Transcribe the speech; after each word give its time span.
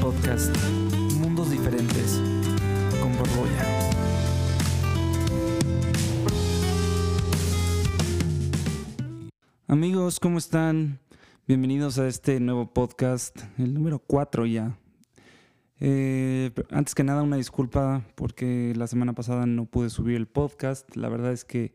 podcast 0.00 0.54
Mundos 1.18 1.50
Diferentes 1.50 2.20
con 3.00 3.16
Borbolla. 3.16 3.64
Amigos, 9.66 10.20
¿cómo 10.20 10.38
están? 10.38 10.98
Bienvenidos 11.46 11.98
a 11.98 12.06
este 12.08 12.40
nuevo 12.40 12.72
podcast, 12.72 13.38
el 13.58 13.74
número 13.74 13.98
4 13.98 14.46
ya. 14.46 14.78
Eh, 15.80 16.52
antes 16.70 16.94
que 16.94 17.04
nada, 17.04 17.22
una 17.22 17.36
disculpa 17.36 18.02
porque 18.14 18.72
la 18.76 18.86
semana 18.86 19.12
pasada 19.12 19.46
no 19.46 19.66
pude 19.66 19.90
subir 19.90 20.16
el 20.16 20.26
podcast. 20.26 20.96
La 20.96 21.08
verdad 21.08 21.32
es 21.32 21.44
que 21.44 21.74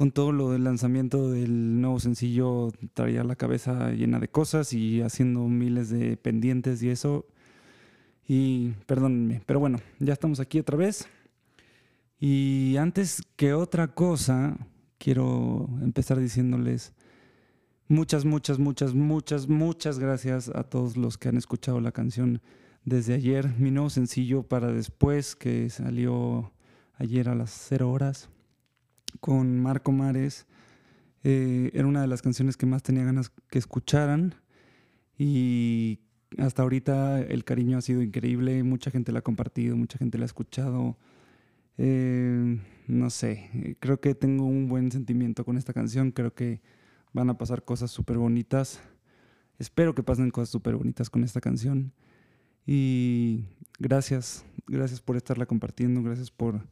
con 0.00 0.12
todo 0.12 0.32
lo 0.32 0.52
del 0.52 0.64
lanzamiento 0.64 1.30
del 1.30 1.78
nuevo 1.78 2.00
sencillo 2.00 2.72
traía 2.94 3.22
la 3.22 3.36
cabeza 3.36 3.90
llena 3.90 4.18
de 4.18 4.28
cosas 4.28 4.72
y 4.72 5.02
haciendo 5.02 5.46
miles 5.46 5.90
de 5.90 6.16
pendientes 6.16 6.82
y 6.82 6.88
eso. 6.88 7.26
Y 8.26 8.70
perdónenme, 8.86 9.42
pero 9.44 9.60
bueno, 9.60 9.78
ya 9.98 10.14
estamos 10.14 10.40
aquí 10.40 10.58
otra 10.58 10.78
vez. 10.78 11.06
Y 12.18 12.78
antes 12.78 13.20
que 13.36 13.52
otra 13.52 13.88
cosa, 13.88 14.56
quiero 14.96 15.68
empezar 15.82 16.18
diciéndoles 16.18 16.94
muchas, 17.86 18.24
muchas, 18.24 18.58
muchas, 18.58 18.94
muchas, 18.94 19.48
muchas 19.48 19.98
gracias 19.98 20.48
a 20.48 20.64
todos 20.64 20.96
los 20.96 21.18
que 21.18 21.28
han 21.28 21.36
escuchado 21.36 21.78
la 21.78 21.92
canción 21.92 22.40
desde 22.86 23.12
ayer, 23.12 23.50
mi 23.58 23.70
nuevo 23.70 23.90
sencillo 23.90 24.44
para 24.44 24.72
después, 24.72 25.36
que 25.36 25.68
salió 25.68 26.52
ayer 26.96 27.28
a 27.28 27.34
las 27.34 27.50
0 27.68 27.90
horas 27.90 28.30
con 29.20 29.60
Marco 29.60 29.92
Mares. 29.92 30.46
Eh, 31.22 31.70
era 31.74 31.86
una 31.86 32.00
de 32.00 32.06
las 32.06 32.22
canciones 32.22 32.56
que 32.56 32.66
más 32.66 32.82
tenía 32.82 33.04
ganas 33.04 33.30
que 33.50 33.58
escucharan 33.58 34.34
y 35.18 36.00
hasta 36.38 36.62
ahorita 36.62 37.20
el 37.20 37.44
cariño 37.44 37.76
ha 37.76 37.82
sido 37.82 38.02
increíble, 38.02 38.62
mucha 38.62 38.90
gente 38.90 39.12
la 39.12 39.18
ha 39.18 39.22
compartido, 39.22 39.76
mucha 39.76 39.98
gente 39.98 40.16
la 40.16 40.24
ha 40.24 40.26
escuchado. 40.26 40.96
Eh, 41.76 42.58
no 42.86 43.10
sé, 43.10 43.76
creo 43.80 44.00
que 44.00 44.14
tengo 44.14 44.44
un 44.44 44.68
buen 44.68 44.90
sentimiento 44.92 45.44
con 45.44 45.56
esta 45.56 45.72
canción, 45.72 46.12
creo 46.12 46.34
que 46.34 46.60
van 47.12 47.30
a 47.30 47.38
pasar 47.38 47.64
cosas 47.64 47.90
súper 47.90 48.18
bonitas. 48.18 48.80
Espero 49.58 49.94
que 49.94 50.02
pasen 50.02 50.30
cosas 50.30 50.48
súper 50.48 50.76
bonitas 50.76 51.10
con 51.10 51.24
esta 51.24 51.40
canción. 51.40 51.92
Y 52.66 53.44
gracias, 53.78 54.44
gracias 54.66 55.00
por 55.00 55.16
estarla 55.16 55.46
compartiendo, 55.46 56.02
gracias 56.02 56.30
por, 56.30 56.66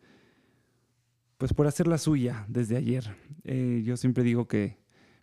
pues 1.39 1.55
por 1.55 1.67
hacerla 1.69 1.99
suya 1.99 2.45
desde 2.49 2.77
ayer. 2.77 3.17
Eh, 3.45 3.83
yo 3.85 3.97
siempre 3.97 4.25
digo 4.25 4.47
que, 4.47 4.77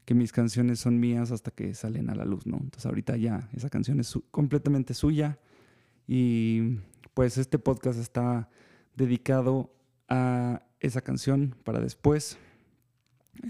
mis 0.08 0.32
canciones 0.32 0.80
son 0.80 1.00
mías 1.00 1.32
hasta 1.32 1.50
que 1.50 1.74
salen 1.74 2.12
a 2.12 2.16
la 2.16 2.26
luz, 2.26 2.46
¿no? 2.46 2.58
Entonces 2.58 2.86
ahorita 2.86 3.18
ya 3.18 3.50
esa 3.54 3.72
canción 3.72 4.00
es 4.00 4.18
completamente 4.30 4.94
suya 4.94 5.40
y 6.08 6.78
pues 7.16 7.40
este 7.40 7.58
podcast 7.58 8.00
está 8.00 8.48
dedicado 8.96 9.74
a 10.08 10.62
esa 10.80 11.02
canción 11.02 11.56
para 11.64 11.80
después. 11.80 12.38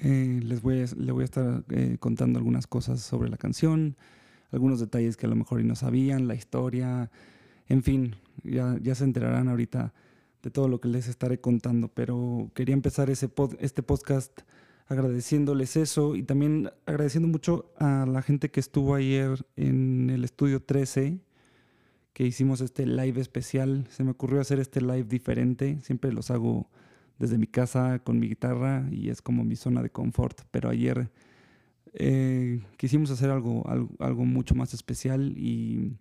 Eh, 0.02 0.40
les 0.44 0.62
voy 0.62 0.82
a, 0.82 1.12
voy 1.12 1.24
a 1.24 1.26
estar 1.26 1.66
eh, 1.72 1.98
contando 2.00 2.40
algunas 2.40 2.68
cosas 2.68 3.02
sobre 3.02 3.30
la 3.30 3.36
canción, 3.36 3.98
algunos 4.52 4.80
detalles 4.80 5.18
que 5.18 5.26
a 5.26 5.30
lo 5.30 5.36
mejor 5.36 5.62
no 5.66 5.76
sabían, 5.76 6.26
la 6.26 6.36
historia, 6.36 7.12
en 7.68 7.84
fin, 7.84 8.16
ya, 8.46 8.78
ya 8.82 8.96
se 8.96 9.04
enterarán 9.04 9.50
ahorita 9.50 9.94
de 10.46 10.52
todo 10.52 10.68
lo 10.68 10.80
que 10.80 10.88
les 10.88 11.08
estaré 11.08 11.42
contando, 11.42 11.88
pero 11.88 12.52
quería 12.54 12.76
empezar 12.76 13.10
ese 13.10 13.32
este 13.58 13.82
podcast 13.82 14.42
agradeciéndoles 14.86 15.76
eso 15.76 16.16
y 16.16 16.22
también 16.22 16.70
agradeciendo 16.86 17.28
mucho 17.28 17.74
a 17.80 18.06
la 18.06 18.22
gente 18.22 18.52
que 18.52 18.60
estuvo 18.60 18.94
ayer 18.94 19.44
en 19.56 20.12
el 20.12 20.24
estudio 20.24 20.62
13, 20.62 21.18
que 22.14 22.28
hicimos 22.28 22.62
este 22.62 22.86
live 22.86 23.20
especial. 23.20 23.88
Se 23.90 24.04
me 24.04 24.12
ocurrió 24.12 24.40
hacer 24.40 24.60
este 24.60 24.82
live 24.82 25.06
diferente, 25.06 25.80
siempre 25.82 26.14
los 26.14 26.30
hago 26.30 26.70
desde 27.18 27.40
mi 27.40 27.48
casa 27.48 27.98
con 28.04 28.20
mi 28.20 28.28
guitarra 28.30 28.88
y 28.92 29.10
es 29.10 29.24
como 29.24 29.44
mi 29.44 29.56
zona 29.56 29.82
de 29.82 29.90
confort, 29.90 30.42
pero 30.52 30.70
ayer 30.70 31.10
eh, 31.94 32.62
quisimos 32.78 33.10
hacer 33.10 33.32
algo, 33.32 33.64
algo, 33.98 34.26
mucho 34.26 34.54
más 34.54 34.76
especial 34.76 35.36
y 35.40 35.98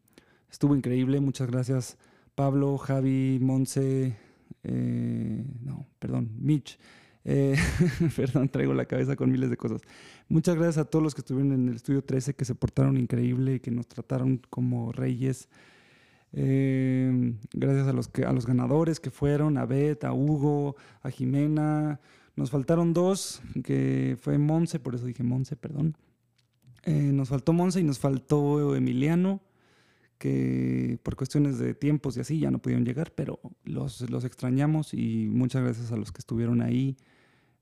estuvo 0.50 0.76
increíble. 0.76 1.18
Muchas 1.20 1.50
gracias 1.50 1.96
Pablo, 2.34 2.76
Javi, 2.76 3.38
Monse, 3.40 4.18
eh, 4.62 5.44
no, 5.62 5.86
perdón, 5.98 6.30
Mitch. 6.38 6.78
Eh, 7.24 7.56
perdón, 8.16 8.48
traigo 8.48 8.74
la 8.74 8.84
cabeza 8.84 9.16
con 9.16 9.30
miles 9.30 9.50
de 9.50 9.56
cosas. 9.56 9.80
Muchas 10.28 10.56
gracias 10.56 10.78
a 10.78 10.84
todos 10.84 11.02
los 11.02 11.14
que 11.14 11.22
estuvieron 11.22 11.52
en 11.52 11.68
el 11.68 11.76
estudio 11.76 12.02
13, 12.02 12.34
que 12.34 12.44
se 12.44 12.54
portaron 12.54 12.96
increíble, 12.96 13.60
que 13.60 13.70
nos 13.70 13.86
trataron 13.86 14.40
como 14.50 14.92
reyes. 14.92 15.48
gracias 16.32 17.88
a 17.88 17.92
los, 17.92 18.08
que, 18.08 18.24
a 18.24 18.32
los 18.32 18.46
ganadores 18.46 19.00
que 19.00 19.10
fueron, 19.10 19.56
a 19.56 19.66
Beth, 19.66 20.04
a 20.04 20.12
Hugo, 20.12 20.76
a 21.02 21.10
Jimena, 21.10 22.00
nos 22.36 22.50
faltaron 22.50 22.92
dos, 22.92 23.42
que 23.62 24.16
fue 24.20 24.38
Monse, 24.38 24.80
por 24.80 24.94
eso 24.94 25.06
dije 25.06 25.22
Monse, 25.22 25.56
perdón. 25.56 25.96
Eh, 26.82 27.12
nos 27.12 27.28
faltó 27.28 27.52
Monse 27.52 27.80
y 27.80 27.84
nos 27.84 27.98
faltó 27.98 28.74
Emiliano, 28.74 29.40
que 30.18 30.98
por 31.02 31.16
cuestiones 31.16 31.58
de 31.58 31.74
tiempos 31.74 32.16
y 32.16 32.20
así 32.20 32.38
ya 32.38 32.50
no 32.50 32.58
pudieron 32.58 32.84
llegar, 32.84 33.12
pero 33.14 33.40
los, 33.64 34.08
los 34.10 34.24
extrañamos 34.24 34.94
y 34.94 35.28
muchas 35.30 35.62
gracias 35.62 35.92
a 35.92 35.96
los 35.96 36.12
que 36.12 36.18
estuvieron 36.18 36.62
ahí 36.62 36.96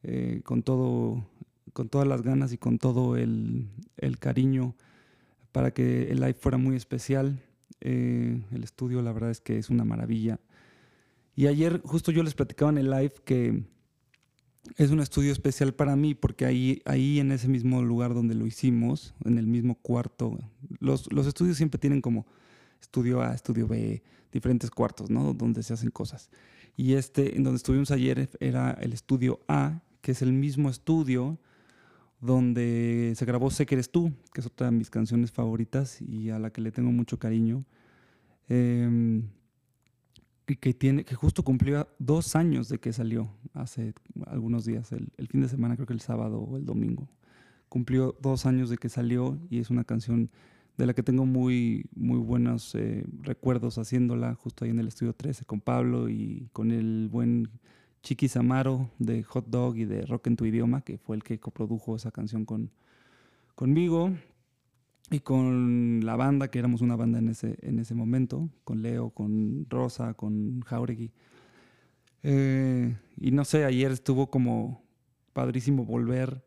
eh, 0.03 0.41
con, 0.45 0.63
todo, 0.63 1.25
con 1.73 1.89
todas 1.89 2.07
las 2.07 2.23
ganas 2.23 2.53
y 2.53 2.59
con 2.59 2.79
todo 2.79 3.17
el, 3.17 3.69
cariño 4.19 4.75
para 5.53 5.73
que 5.73 6.11
el 6.11 6.21
live 6.21 6.35
fuera 6.35 6.59
muy 6.59 6.77
especial. 6.77 7.41
Eh, 7.81 8.41
el 8.53 8.65
estudio 8.65 9.03
la 9.03 9.13
verdad 9.13 9.31
es 9.31 9.41
que 9.41 9.59
es 9.59 9.71
una 9.71 9.85
maravilla. 9.85 10.41
Y 11.35 11.47
ayer 11.47 11.81
justo 11.85 12.13
yo 12.13 12.23
les 12.23 12.35
platicaba 12.35 12.71
en 12.71 12.79
el 12.79 12.91
live 12.91 13.15
que 13.25 13.65
es 14.77 14.91
un 14.91 15.01
estudio 15.01 15.33
especial 15.33 15.75
para 15.75 15.97
mí 15.97 16.15
porque 16.15 16.45
ahí, 16.45 16.83
ahí 16.85 17.21
en 17.21 17.33
ese 17.33 17.49
mismo 17.49 17.83
lugar 17.83 18.15
donde 18.15 18.35
lo 18.35 18.47
hicimos, 18.47 19.15
en 19.25 19.39
el 19.39 19.47
mismo 19.47 19.75
cuarto, 19.77 20.39
los, 20.79 21.09
estudios 21.27 21.57
siempre 21.57 21.79
tienen 21.79 22.01
como 22.01 22.27
estudio 22.83 23.23
A, 23.23 23.33
estudio 23.35 23.67
B, 23.67 24.03
diferentes 24.31 24.71
cuartos, 24.71 25.09
¿no? 25.09 25.33
Donde 25.33 25.63
se 25.63 25.73
hacen 25.73 25.91
cosas. 25.91 26.31
Y 26.77 26.95
este, 26.95 27.37
en 27.37 27.45
donde 27.45 27.57
estuvimos 27.57 27.91
ayer, 27.91 28.29
era 28.41 28.73
el 28.73 28.93
estudio 28.93 29.41
A, 29.49 29.81
que 30.03 30.13
es 30.13 30.21
el 30.21 30.33
mismo 30.33 30.69
estudio 30.69 31.39
donde 32.21 33.15
se 33.17 33.25
grabó 33.25 33.51
Sé 33.51 33.67
que 33.67 33.75
eres 33.75 33.91
tú, 33.91 34.13
que 34.33 34.41
es 34.41 34.47
otra 34.47 34.67
de 34.67 34.77
mis 34.77 34.91
canciones 34.91 35.33
favoritas 35.33 36.01
y 36.01 36.31
a 36.31 36.39
la 36.39 36.51
que 36.51 36.61
le 36.61 36.71
tengo 36.71 36.93
mucho 36.93 37.19
cariño. 37.19 37.65
Eh, 38.49 39.23
y 40.47 40.57
que, 40.57 40.75
tiene, 40.75 41.05
que 41.05 41.15
justo 41.15 41.43
cumplió 41.43 41.89
dos 41.99 42.37
años 42.37 42.69
de 42.69 42.79
que 42.79 42.93
salió, 42.93 43.31
hace 43.55 43.95
algunos 44.27 44.65
días, 44.65 44.93
el, 44.93 45.29
fin 45.29 45.41
de 45.41 45.49
semana, 45.49 45.77
creo 45.77 45.87
que 45.87 45.93
el 45.93 46.01
sábado 46.01 46.41
o 46.41 46.57
el 46.57 46.65
domingo. 46.65 47.09
Cumplió 47.69 48.17
dos 48.21 48.45
años 48.45 48.69
de 48.69 48.77
que 48.77 48.89
salió 48.89 49.39
y 49.49 49.61
es 49.61 49.71
una 49.71 49.85
canción 49.85 50.31
de 50.83 50.87
la 50.87 50.95
que 50.95 51.05
tengo 51.05 51.27
muy, 51.27 51.87
muy 51.95 52.19
buenos 52.19 52.75
eh, 52.75 53.05
recuerdos 53.21 53.79
haciéndola 53.79 54.35
justo 54.35 54.65
ahí 54.65 54.73
en 54.73 54.81
el 54.81 54.89
estudio 54.89 55.13
13 55.13 55.45
con 55.45 55.61
Pablo 55.61 56.09
y 56.09 56.49
con 56.53 56.73
el 56.73 57.09
buen 57.09 57.49
Chiqui 58.03 58.27
Samaro 58.27 58.91
de 58.99 59.23
Hot 59.23 59.47
Dog 59.47 59.77
y 59.77 59.85
de 59.85 60.05
Rock 60.07 60.27
en 60.27 60.35
tu 60.35 60.45
idioma, 60.45 60.81
que 60.81 60.99
fue 60.99 61.15
el 61.15 61.23
que 61.23 61.39
coprodujo 61.39 61.95
esa 61.95 62.11
canción 62.11 62.45
con, 62.45 62.73
conmigo 63.55 64.11
y 65.09 65.21
con 65.21 66.01
la 66.05 66.17
banda, 66.17 66.49
que 66.49 66.59
éramos 66.59 66.81
una 66.81 66.97
banda 66.97 67.21
en 67.21 67.29
ese, 67.29 67.59
en 67.63 67.79
ese 67.79 67.95
momento, 67.95 68.49
con 68.65 68.83
Leo, 68.83 69.11
con 69.11 69.67
Rosa, 69.71 70.15
con 70.15 70.63
Jauregui. 70.63 71.13
Eh, 72.25 72.97
y 73.19 73.31
no 73.31 73.45
sé, 73.45 73.65
ayer 73.65 73.93
estuvo 73.93 74.31
como 74.31 74.83
padrísimo 75.33 75.85
volver 75.85 76.45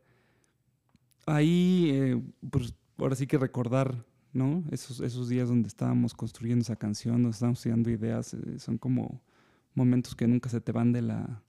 ahí, 1.24 1.88
eh, 1.90 2.22
pues 2.50 2.74
ahora 2.98 3.16
sí 3.16 3.26
que 3.26 3.38
recordar, 3.38 4.04
¿no? 4.36 4.62
Esos, 4.70 5.00
esos 5.00 5.28
días 5.28 5.48
donde 5.48 5.68
estábamos 5.68 6.14
construyendo 6.14 6.62
esa 6.62 6.76
canción, 6.76 7.14
donde 7.14 7.30
estábamos 7.30 7.58
estudiando 7.58 7.90
ideas, 7.90 8.34
eh, 8.34 8.58
son 8.58 8.78
como 8.78 9.22
momentos 9.74 10.14
que 10.14 10.26
nunca 10.26 10.48
se 10.48 10.60
te 10.60 10.72
van 10.72 10.92
de 10.92 11.02
la, 11.02 11.42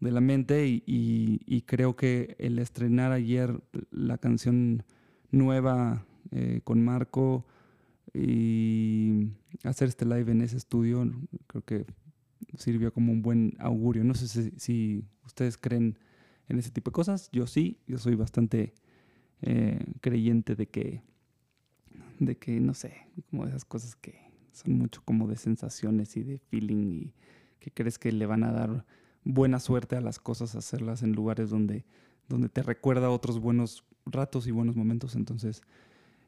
de 0.00 0.10
la 0.10 0.20
mente 0.20 0.66
y, 0.66 1.64
creo 1.66 1.94
que 1.94 2.34
el 2.38 2.58
estrenar 2.58 3.12
ayer 3.12 3.62
la 3.90 4.18
canción 4.18 4.82
nueva 5.30 6.04
eh, 6.32 6.60
con 6.64 6.82
Marco 6.84 7.46
y 8.12 9.28
hacer 9.62 9.88
este 9.88 10.04
live 10.04 10.32
en 10.32 10.40
ese 10.40 10.56
estudio, 10.56 11.08
creo 11.46 11.64
que 11.64 11.86
sirvió 12.56 12.92
como 12.92 13.12
un 13.12 13.22
buen 13.22 13.56
augurio. 13.58 14.02
No 14.02 14.14
sé 14.14 14.50
si, 14.58 15.04
ustedes 15.24 15.56
creen 15.56 15.98
en 16.48 16.58
ese 16.58 16.70
tipo 16.70 16.90
de 16.90 16.94
cosas. 16.94 17.28
Yo 17.32 17.46
sí, 17.46 17.78
yo 17.86 17.98
soy 17.98 18.16
bastante 18.16 18.74
eh, 19.42 19.84
creyente 20.00 20.56
de 20.56 20.66
que, 20.66 21.02
de 22.18 22.36
que, 22.36 22.60
no 22.60 22.74
sé, 22.74 23.06
como 23.30 23.46
esas 23.46 23.64
cosas 23.64 23.96
que 23.96 24.30
son 24.52 24.72
mucho 24.78 25.02
como 25.04 25.28
de 25.28 25.36
sensaciones 25.36 26.16
y 26.16 26.22
de 26.22 26.38
feeling 26.38 26.92
y 26.92 27.14
que 27.58 27.70
crees 27.70 27.98
que 27.98 28.12
le 28.12 28.26
van 28.26 28.44
a 28.44 28.52
dar 28.52 28.84
buena 29.24 29.60
suerte 29.60 29.96
a 29.96 30.00
las 30.00 30.18
cosas, 30.18 30.54
hacerlas 30.54 31.02
en 31.02 31.12
lugares 31.12 31.50
donde, 31.50 31.84
donde 32.28 32.48
te 32.48 32.62
recuerda 32.62 33.10
otros 33.10 33.38
buenos 33.38 33.84
ratos 34.06 34.46
y 34.46 34.50
buenos 34.50 34.76
momentos. 34.76 35.14
Entonces, 35.14 35.62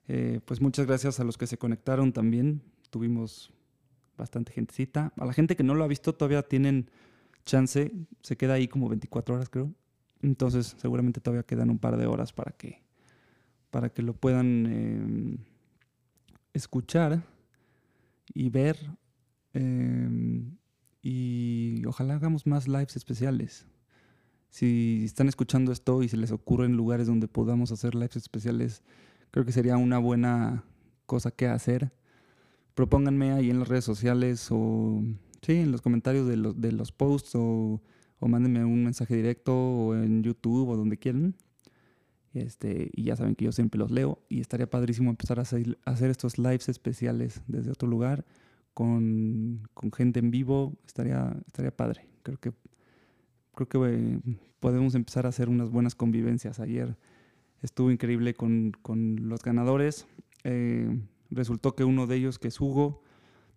eh, 0.08 0.40
pues 0.44 0.60
muchas 0.60 0.86
gracias 0.86 1.20
a 1.20 1.24
los 1.24 1.38
que 1.38 1.46
se 1.46 1.58
conectaron 1.58 2.12
también. 2.12 2.62
tuvimos 2.90 3.52
bastante 4.19 4.52
gentecita. 4.52 5.12
A 5.16 5.24
la 5.24 5.32
gente 5.32 5.56
que 5.56 5.62
no 5.62 5.74
lo 5.74 5.84
ha 5.84 5.88
visto 5.88 6.14
todavía 6.14 6.42
tienen 6.42 6.90
chance, 7.44 7.92
se 8.22 8.36
queda 8.36 8.54
ahí 8.54 8.69
como 8.69 8.88
24 8.88 9.34
horas 9.34 9.48
creo. 9.48 9.72
Entonces 10.20 10.76
seguramente 10.78 11.20
todavía 11.20 11.42
quedan 11.42 11.70
un 11.70 11.78
par 11.78 11.96
de 11.96 12.06
horas 12.06 12.32
para 12.32 12.52
que, 12.52 12.82
para 13.70 13.88
que 13.88 14.02
lo 14.02 14.14
puedan 14.14 14.66
em, 14.66 15.38
escuchar 16.52 17.25
y 18.34 18.50
ver. 18.50 18.76
Em, 19.54 20.56
y 21.02 21.84
ojalá 21.87 22.14
hagamos 22.14 22.46
más 22.46 22.69
lives 22.69 22.96
especiales. 22.96 23.66
Si 24.50 25.02
están 25.04 25.28
escuchando 25.28 25.72
esto 25.72 26.02
y 26.02 26.08
se 26.08 26.16
les 26.16 26.31
ocurren 26.31 26.76
lugares 26.76 27.06
donde 27.06 27.26
podamos 27.26 27.72
hacer 27.72 27.94
lives 27.94 28.16
especiales, 28.16 28.82
creo 29.31 29.44
que 29.44 29.52
sería 29.52 29.76
una 29.76 29.99
buena 29.99 30.64
cosa 31.06 31.31
que 31.31 31.46
hacer. 31.46 31.93
Propónganme 32.75 33.32
ahí 33.32 33.50
en 33.50 33.58
las 33.58 33.69
redes 33.69 33.84
sociales 33.84 34.48
o 34.50 35.02
sí, 35.43 35.55
en 35.55 35.72
los 35.72 35.82
comentarios 35.82 36.26
de 36.28 36.37
los, 36.37 36.60
de 36.60 36.72
los 36.72 36.93
posts 36.93 37.34
o, 37.34 37.81
o 38.19 38.28
mándenme 38.28 38.64
un 38.64 38.84
mensaje 38.84 39.16
directo 39.16 39.55
o 39.55 39.94
en 39.94 40.22
YouTube 40.22 40.69
o 40.69 40.76
donde 40.76 40.98
quieran. 40.98 41.34
Este, 42.34 42.90
y 42.94 43.05
ya 43.05 43.17
saben 43.17 43.34
que 43.34 43.44
yo 43.44 43.52
siempre 43.52 43.79
los 43.79 43.90
leo 43.90 44.19
y 44.29 44.40
estaría 44.40 44.69
padrísimo 44.69 45.11
empezar 45.11 45.38
a 45.38 45.43
hacer, 45.43 46.11
estos 46.11 46.38
lives 46.38 46.69
especiales 46.69 47.43
desde 47.46 47.70
otro 47.70 47.88
lugar 47.88 48.25
con, 48.73 49.69
con, 49.75 49.93
gente 49.93 50.20
en 50.20 50.31
vivo. 50.31 50.75
Estaría, 50.87 51.37
estaría 51.46 51.76
padre. 51.76 52.06
Creo 52.23 52.38
que, 52.38 52.52
creo 53.55 53.69
que 53.69 53.79
eh, 53.90 54.38
podemos 54.61 54.94
empezar 54.94 55.26
a 55.26 55.29
hacer 55.29 55.49
unas 55.49 55.70
buenas 55.70 55.94
convivencias. 55.94 56.58
Ayer 56.58 56.96
estuvo 57.61 57.90
increíble 57.90 58.34
con, 58.34 58.73
con 58.82 59.29
los 59.29 59.43
ganadores. 59.43 60.06
Eh, 60.44 60.99
resultó 61.31 61.75
que 61.75 61.84
uno 61.84 62.06
de 62.06 62.17
ellos, 62.17 62.38
que 62.38 62.49
es 62.49 62.61
Hugo, 62.61 63.02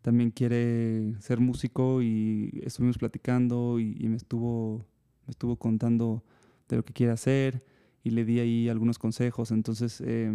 también 0.02 0.32
quiere 0.32 1.16
ser 1.20 1.40
músico 1.40 2.02
y 2.02 2.62
estuvimos 2.64 2.98
platicando 2.98 3.80
y, 3.80 3.96
me, 4.08 4.18
estuvo, 4.18 4.86
me 5.26 5.32
estuvo 5.32 5.56
contando 5.56 6.24
de 6.68 6.76
lo 6.76 6.86
que 6.86 6.94
quiere 6.94 7.14
hacer 7.14 7.64
y 8.06 8.12
le 8.12 8.24
di 8.24 8.40
ahí 8.40 8.70
algunos 8.70 9.00
consejos. 9.00 9.52
Entonces, 9.52 10.00
eh, 10.06 10.32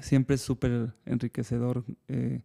siempre 0.00 0.34
es 0.34 0.42
súper 0.42 0.92
enriquecedor 1.06 1.84
eh, 2.06 2.42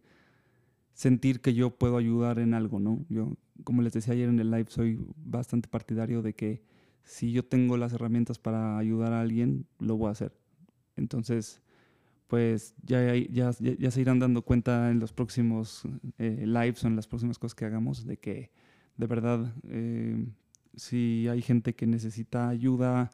sentir 0.94 1.42
que 1.42 1.52
yo 1.52 1.70
puedo 1.70 1.98
ayudar 1.98 2.38
en 2.38 2.54
algo, 2.54 2.80
¿no? 2.80 3.04
Yo, 3.10 3.36
como 3.62 3.82
les 3.82 3.92
decía 3.92 4.14
ayer 4.14 4.30
en 4.30 4.40
el 4.40 4.50
live, 4.50 4.66
soy 4.68 4.98
bastante 5.16 5.68
partidario 5.68 6.22
de 6.22 6.34
que 6.34 6.62
si 7.04 7.30
yo 7.30 7.44
tengo 7.44 7.76
las 7.76 7.92
herramientas 7.92 8.38
para 8.38 8.78
ayudar 8.78 9.12
a 9.12 9.20
alguien, 9.20 9.66
lo 9.78 9.98
voy 9.98 10.08
a 10.08 10.12
hacer. 10.12 10.32
Entonces, 10.96 11.60
pues 12.26 12.74
ya, 12.82 13.14
ya, 13.14 13.50
ya, 13.60 13.90
se 13.90 14.00
irán 14.00 14.18
dando 14.18 14.40
cuenta 14.40 14.90
en 14.90 14.98
los 14.98 15.12
próximos 15.12 15.82
eh, 16.16 16.44
lives 16.46 16.82
o 16.84 16.86
en 16.86 16.96
las 16.96 17.06
próximas 17.06 17.38
cosas 17.38 17.54
que 17.54 17.66
hagamos 17.66 18.06
de 18.06 18.16
que 18.16 18.50
de 18.96 19.06
verdad 19.06 19.54
eh, 19.68 20.24
si 20.74 21.28
hay 21.28 21.42
gente 21.42 21.74
que 21.74 21.86
necesita 21.86 22.48
ayuda, 22.48 23.10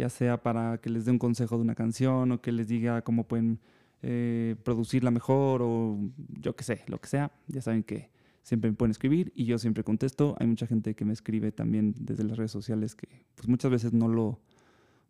ya 0.00 0.08
sea 0.08 0.42
para 0.42 0.78
que 0.78 0.88
les 0.88 1.04
dé 1.04 1.10
un 1.10 1.18
consejo 1.18 1.56
de 1.56 1.62
una 1.62 1.74
canción 1.74 2.32
o 2.32 2.40
que 2.40 2.52
les 2.52 2.68
diga 2.68 3.02
cómo 3.02 3.24
pueden 3.28 3.60
eh, 4.02 4.56
producirla 4.64 5.10
mejor 5.10 5.60
o 5.62 5.98
yo 6.40 6.56
qué 6.56 6.64
sé, 6.64 6.82
lo 6.86 6.98
que 7.00 7.08
sea, 7.08 7.32
ya 7.48 7.60
saben 7.60 7.82
que 7.82 8.10
siempre 8.42 8.70
me 8.70 8.76
pueden 8.76 8.92
escribir 8.92 9.30
y 9.34 9.44
yo 9.44 9.58
siempre 9.58 9.84
contesto. 9.84 10.36
Hay 10.40 10.46
mucha 10.46 10.66
gente 10.66 10.94
que 10.94 11.04
me 11.04 11.12
escribe 11.12 11.52
también 11.52 11.94
desde 11.98 12.24
las 12.24 12.38
redes 12.38 12.50
sociales 12.50 12.94
que 12.94 13.08
pues 13.34 13.46
muchas 13.46 13.70
veces 13.70 13.92
no 13.92 14.08
lo 14.08 14.40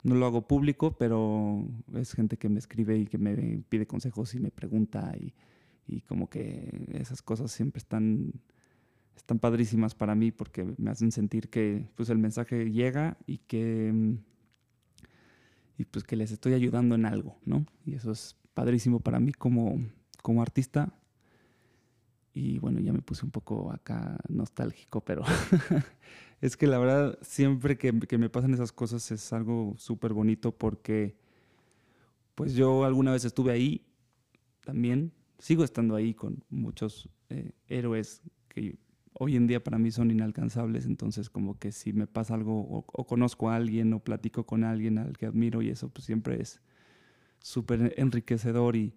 no 0.03 0.15
lo 0.15 0.27
hago 0.27 0.49
público, 0.49 0.97
pero 0.99 1.65
es 1.95 2.15
gente 2.15 2.37
que 2.39 2.49
me 2.49 2.59
escribe 2.59 2.97
y 2.97 3.07
que 3.07 3.19
me 3.19 3.63
pide 3.69 3.87
consejos 3.87 4.35
y 4.35 4.41
me 4.41 4.51
pregunta 4.51 5.13
y, 5.17 5.33
como 6.07 6.31
que 6.31 6.87
esas 6.93 7.21
cosas 7.21 7.51
siempre 7.51 7.79
están, 7.79 8.33
están 9.17 9.41
padrísimas 9.41 9.95
para 9.95 10.15
mí 10.15 10.31
porque 10.31 10.65
me 10.79 10.91
hacen 10.91 11.11
sentir 11.11 11.49
que 11.51 11.89
pues 11.97 12.11
el 12.11 12.19
mensaje 12.19 12.71
llega 12.71 13.19
y 13.27 13.39
que 13.39 14.17
y 15.81 15.87
pues 15.87 16.05
que 16.05 16.15
les 16.15 16.31
estoy 16.31 16.53
ayudando 16.53 16.95
en 16.95 17.07
algo, 17.07 17.39
¿no? 17.47 17.65
Y 17.87 17.95
eso 17.95 18.13
es 18.13 18.37
padrísimo 18.53 19.01
para 19.01 19.19
mí 19.19 19.33
como, 19.33 19.81
como 20.23 20.43
artista. 20.43 20.93
Y 22.35 22.59
bueno, 22.59 22.81
ya 22.81 22.93
me 22.93 23.01
puse 23.01 23.25
un 23.25 23.31
poco 23.31 23.73
acá 23.73 24.19
nostálgico, 24.29 25.01
pero 25.01 25.23
es 26.43 26.59
que 26.59 26.67
la 26.67 26.79
verdad, 26.79 27.19
siempre 27.23 27.79
que, 27.79 27.93
me 27.93 28.29
pasan 28.29 28.53
esas 28.53 28.73
cosas 28.73 29.11
es 29.11 29.33
algo 29.33 29.75
súper 29.79 30.13
bonito 30.13 30.53
porque 30.53 31.17
pues 32.35 32.53
yo 32.53 32.85
alguna 32.85 33.13
vez 33.13 33.25
estuve 33.25 33.51
ahí 33.51 33.87
también, 34.63 35.13
sigo 35.39 35.65
estando 35.65 35.95
ahí 35.97 36.13
con 36.13 36.45
muchos 36.51 37.09
eh, 37.31 37.53
héroes 37.69 38.21
que 38.51 38.77
hoy 39.15 39.37
en 39.37 39.47
día 39.47 39.63
para 39.63 39.79
mí 39.79 39.91
son 39.91 40.11
inalcanzables, 40.11 40.87
entonces 40.87 41.31
como 41.31 41.59
que 41.59 41.73
si 41.73 41.93
me 41.93 42.07
pasa 42.07 42.35
algo 42.35 42.61
o, 42.61 43.07
conozco 43.07 43.51
a 43.51 43.57
alguien 43.57 43.93
o 43.93 44.01
platico 44.01 44.45
con 44.45 44.65
alguien 44.65 44.99
al 44.99 45.17
que 45.17 45.27
admiro 45.27 45.63
y 45.63 45.69
eso 45.69 45.89
pues 45.89 46.05
siempre 46.05 46.41
es 46.41 46.61
súper 47.39 47.95
enriquecedor 47.97 48.77
y, 48.77 48.95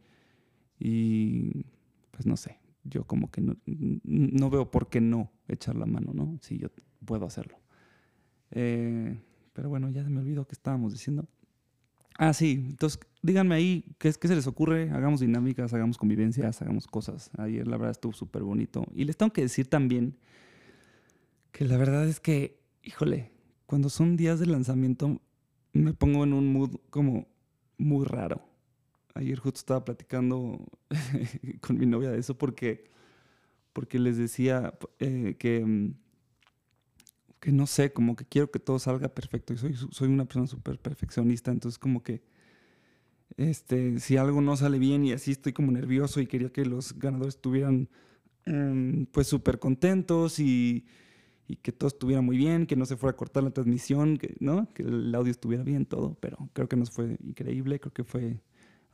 y 0.80 1.66
pues 2.12 2.26
no 2.26 2.38
sé, 2.38 2.60
yo 2.84 3.06
como 3.06 3.32
que 3.32 3.42
no, 3.42 3.56
no, 3.66 4.50
veo 4.50 4.70
por 4.70 4.90
qué 4.90 5.02
no 5.02 5.32
echar 5.48 5.76
la 5.76 5.86
mano, 5.86 6.12
¿no? 6.14 6.38
Si 6.42 6.58
yo 6.58 6.68
puedo 7.06 7.26
hacerlo. 7.26 7.58
Eh, 8.52 9.18
pero 9.54 9.70
bueno, 9.70 9.90
ya 9.90 10.04
se 10.04 10.10
me 10.10 10.20
olvidó 10.20 10.46
que 10.46 10.54
estábamos 10.54 10.94
diciendo. 10.94 11.28
Ah, 12.18 12.34
sí, 12.34 12.64
entonces 12.70 13.00
díganme 13.22 13.56
ahí 13.56 13.86
qué, 13.98 14.14
qué 14.14 14.28
se 14.28 14.36
les 14.36 14.48
ocurre, 14.48 14.92
hagamos 14.92 15.20
dinámicas, 15.20 15.74
hagamos 15.74 15.98
convivencias, 15.98 16.62
hagamos 16.62 16.88
cosas. 16.88 17.32
Ayer 17.38 17.68
la 17.68 17.78
verdad 17.78 17.92
estuvo 17.92 18.14
súper 18.14 18.44
bonito. 18.44 18.86
Y 18.94 19.06
les 19.06 19.18
tengo 19.18 19.34
que 19.34 19.42
decir 19.42 19.68
también 19.68 20.18
que 21.52 21.66
la 21.66 21.78
verdad 21.78 22.08
es 22.08 22.20
que, 22.20 22.60
híjole, 22.84 23.32
cuando 23.66 23.90
son 23.90 24.18
días 24.18 24.40
de 24.40 24.46
lanzamiento 24.46 25.22
me 25.74 25.94
pongo 25.94 26.24
en 26.24 26.34
un 26.34 26.54
mood 26.54 26.76
como 26.90 27.28
muy 27.78 28.06
raro 28.06 28.54
ayer 29.16 29.40
justo 29.40 29.60
estaba 29.60 29.86
platicando 29.86 30.66
con 31.62 31.78
mi 31.78 31.86
novia 31.86 32.12
de 32.12 32.20
eso 32.20 32.38
porque, 32.38 32.86
porque 33.74 34.00
les 34.00 34.18
decía 34.18 34.74
eh, 35.00 35.36
que, 35.38 35.64
mm, 35.66 35.94
que 37.44 37.52
no 37.52 37.68
sé, 37.68 37.92
como 37.92 38.16
que 38.16 38.24
quiero 38.24 38.50
que 38.50 38.60
todo 38.60 38.80
salga 38.80 39.10
perfecto. 39.10 39.54
Y 39.54 39.58
soy, 39.58 39.76
soy 39.92 40.08
una 40.08 40.24
persona 40.24 40.48
súper 40.48 40.80
perfeccionista, 40.80 41.52
entonces 41.52 41.78
como 41.78 42.02
que 42.02 42.22
este, 43.36 44.00
si 44.00 44.16
algo 44.16 44.40
no 44.40 44.56
sale 44.56 44.80
bien 44.80 45.04
y 45.04 45.12
así 45.12 45.32
estoy 45.32 45.52
como 45.52 45.74
nervioso 45.74 46.22
y 46.22 46.28
quería 46.28 46.54
que 46.54 46.66
los 46.66 46.98
ganadores 46.98 47.36
estuvieran 47.36 47.90
em, 48.46 49.08
pues 49.08 49.28
súper 49.28 49.60
contentos 49.60 50.40
y, 50.40 50.86
y, 51.50 51.58
que 51.58 51.74
todo 51.74 51.90
estuviera 51.90 52.22
muy 52.22 52.38
bien, 52.38 52.66
que 52.66 52.78
no 52.78 52.86
se 52.86 52.96
fuera 52.96 53.12
a 53.12 53.18
cortar 53.18 53.44
la 53.44 53.52
transmisión, 53.52 54.18
que, 54.18 54.38
¿no? 54.40 54.70
que 54.74 54.84
el 54.84 55.14
audio 55.14 55.32
estuviera 55.32 55.66
bien, 55.66 55.86
todo, 55.86 56.16
pero 56.22 56.50
creo 56.54 56.70
que 56.70 56.78
nos 56.78 56.92
fue 56.92 57.18
increíble, 57.26 57.82
creo 57.82 57.94
que 57.94 58.06
fue 58.06 58.40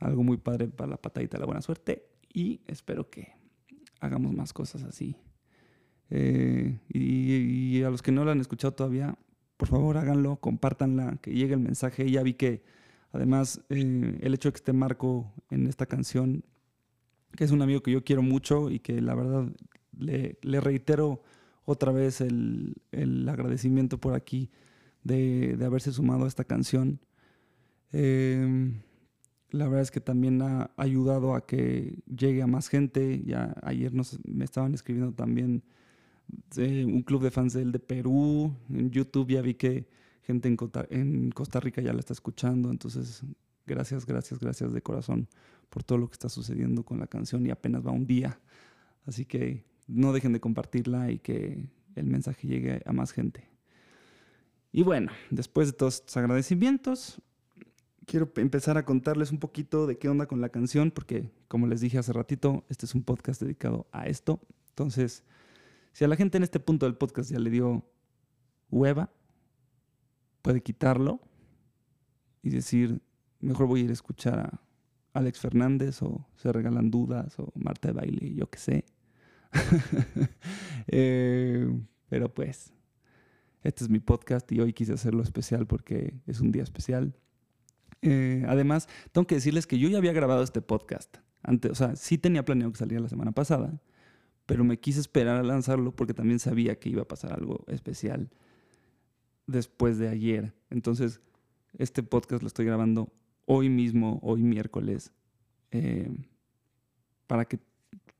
algo 0.00 0.24
muy 0.24 0.38
padre 0.38 0.66
para 0.66 0.90
la 0.90 0.96
patadita 0.96 1.36
de 1.36 1.40
la 1.40 1.46
buena 1.46 1.62
suerte 1.62 2.04
y 2.32 2.62
espero 2.66 3.10
que 3.10 3.28
hagamos 4.00 4.32
más 4.32 4.52
cosas 4.52 4.82
así. 4.82 5.14
Eh, 6.10 6.78
y, 6.88 7.82
a 7.82 7.90
los 7.90 8.02
que 8.02 8.12
no 8.12 8.24
lo 8.24 8.30
han 8.30 8.40
escuchado 8.40 8.74
todavía, 8.74 9.16
por 9.56 9.68
favor 9.68 9.96
háganlo, 9.96 10.36
compártanla, 10.36 11.18
que 11.22 11.32
llegue 11.32 11.54
el 11.54 11.60
mensaje. 11.60 12.10
Ya 12.10 12.22
vi 12.22 12.34
que 12.34 12.62
además 13.12 13.62
eh, 13.68 14.18
el 14.20 14.34
hecho 14.34 14.48
de 14.48 14.52
que 14.52 14.58
esté 14.58 14.72
Marco 14.72 15.32
en 15.50 15.66
esta 15.66 15.86
canción, 15.86 16.44
que 17.36 17.44
es 17.44 17.52
un 17.52 17.62
amigo 17.62 17.82
que 17.82 17.92
yo 17.92 18.04
quiero 18.04 18.22
mucho 18.22 18.70
y 18.70 18.80
que 18.80 19.00
la 19.00 19.14
verdad 19.14 19.48
le, 19.96 20.36
reitero 20.60 21.22
otra 21.64 21.92
vez 21.92 22.20
el, 22.20 22.74
agradecimiento 23.28 23.98
por 23.98 24.14
aquí 24.14 24.50
de, 25.04 25.56
de, 25.56 25.64
haberse 25.64 25.92
sumado 25.92 26.24
a 26.24 26.28
esta 26.28 26.44
canción. 26.44 27.00
Eh, 27.92 28.72
la 29.50 29.64
verdad 29.64 29.82
es 29.82 29.90
que 29.90 30.00
también 30.00 30.42
ha 30.42 30.70
ayudado 30.76 31.34
a 31.34 31.46
que 31.46 32.02
llegue 32.06 32.42
a 32.42 32.46
más 32.46 32.68
gente. 32.68 33.22
Ya 33.24 33.56
ayer 33.62 33.92
me 34.24 34.44
estaban 34.44 34.74
escribiendo 34.74 35.12
también 35.12 35.64
un 36.56 37.02
club 37.02 37.22
de 37.22 37.30
fans 37.30 37.52
de 37.52 37.62
él 37.62 37.72
de 37.72 37.78
Perú. 37.78 38.54
En 38.68 38.90
YouTube 38.90 39.30
ya 39.30 39.42
vi 39.42 39.54
que 39.54 39.88
gente 40.22 40.48
en 40.48 40.56
Costa, 40.56 40.86
en 40.90 41.30
Costa 41.30 41.60
Rica 41.60 41.80
ya 41.82 41.92
la 41.92 42.00
está 42.00 42.12
escuchando. 42.12 42.70
Entonces, 42.70 43.22
gracias, 43.66 44.06
gracias, 44.06 44.40
gracias 44.40 44.72
de 44.72 44.82
corazón 44.82 45.28
por 45.68 45.84
todo 45.84 45.98
lo 45.98 46.08
que 46.08 46.14
está 46.14 46.28
sucediendo 46.28 46.84
con 46.84 46.98
la 46.98 47.06
canción 47.06 47.46
y 47.46 47.50
apenas 47.50 47.86
va 47.86 47.92
un 47.92 48.06
día. 48.06 48.40
Así 49.06 49.24
que 49.24 49.64
no 49.86 50.12
dejen 50.12 50.32
de 50.32 50.40
compartirla 50.40 51.10
y 51.10 51.18
que 51.18 51.68
el 51.94 52.06
mensaje 52.06 52.46
llegue 52.46 52.82
a 52.84 52.92
más 52.92 53.12
gente. 53.12 53.48
Y 54.72 54.82
bueno, 54.82 55.10
después 55.30 55.68
de 55.68 55.72
todos 55.72 55.96
estos 55.96 56.16
agradecimientos, 56.16 57.20
quiero 58.06 58.30
empezar 58.36 58.76
a 58.76 58.84
contarles 58.84 59.32
un 59.32 59.38
poquito 59.38 59.86
de 59.86 59.98
qué 59.98 60.08
onda 60.08 60.26
con 60.26 60.40
la 60.40 60.48
canción, 60.50 60.90
porque 60.90 61.30
como 61.48 61.66
les 61.66 61.80
dije 61.80 61.98
hace 61.98 62.12
ratito, 62.12 62.64
este 62.68 62.86
es 62.86 62.94
un 62.94 63.02
podcast 63.02 63.40
dedicado 63.42 63.86
a 63.92 64.06
esto. 64.06 64.40
Entonces, 64.70 65.24
si 65.92 66.04
a 66.04 66.08
la 66.08 66.16
gente 66.16 66.36
en 66.36 66.42
este 66.42 66.60
punto 66.60 66.86
del 66.86 66.96
podcast 66.96 67.30
ya 67.30 67.38
le 67.38 67.50
dio 67.50 67.84
hueva, 68.70 69.10
puede 70.42 70.62
quitarlo 70.62 71.20
y 72.42 72.50
decir, 72.50 73.02
mejor 73.40 73.66
voy 73.66 73.80
a 73.80 73.84
ir 73.84 73.90
a 73.90 73.94
escuchar 73.94 74.60
Alex 75.12 75.40
Fernández 75.40 76.02
o 76.02 76.26
Se 76.36 76.52
Regalan 76.52 76.90
Dudas 76.90 77.38
o 77.38 77.52
Marta 77.54 77.88
de 77.88 77.94
Baile, 77.94 78.34
yo 78.34 78.48
qué 78.48 78.58
sé. 78.58 78.84
Eh, 80.92 81.68
pero 82.08 82.32
pues, 82.32 82.72
este 83.62 83.84
es 83.84 83.90
mi 83.90 84.00
podcast 84.00 84.50
y 84.50 84.60
hoy 84.60 84.72
quise 84.72 84.94
hacerlo 84.94 85.22
especial 85.22 85.66
porque 85.66 86.14
es 86.26 86.40
un 86.40 86.50
día 86.50 86.62
especial. 86.62 87.14
Eh, 88.02 88.44
además, 88.48 88.88
tengo 89.12 89.26
que 89.26 89.36
decirles 89.36 89.66
que 89.66 89.78
yo 89.78 89.88
ya 89.88 89.98
había 89.98 90.12
grabado 90.12 90.42
este 90.42 90.62
podcast. 90.62 91.18
Antes, 91.42 91.70
o 91.70 91.74
sea, 91.74 91.94
sí 91.96 92.18
tenía 92.18 92.44
planeado 92.44 92.72
que 92.72 92.78
saliera 92.78 93.02
la 93.02 93.08
semana 93.08 93.32
pasada, 93.32 93.80
pero 94.50 94.64
me 94.64 94.80
quise 94.80 94.98
esperar 94.98 95.36
a 95.36 95.44
lanzarlo 95.44 95.94
porque 95.94 96.12
también 96.12 96.40
sabía 96.40 96.76
que 96.76 96.88
iba 96.88 97.02
a 97.02 97.06
pasar 97.06 97.32
algo 97.32 97.64
especial 97.68 98.30
después 99.46 99.96
de 99.96 100.08
ayer. 100.08 100.52
Entonces, 100.70 101.20
este 101.78 102.02
podcast 102.02 102.42
lo 102.42 102.48
estoy 102.48 102.66
grabando 102.66 103.12
hoy 103.46 103.68
mismo, 103.68 104.18
hoy 104.24 104.42
miércoles, 104.42 105.12
eh, 105.70 106.10
para 107.28 107.44
que, 107.44 107.60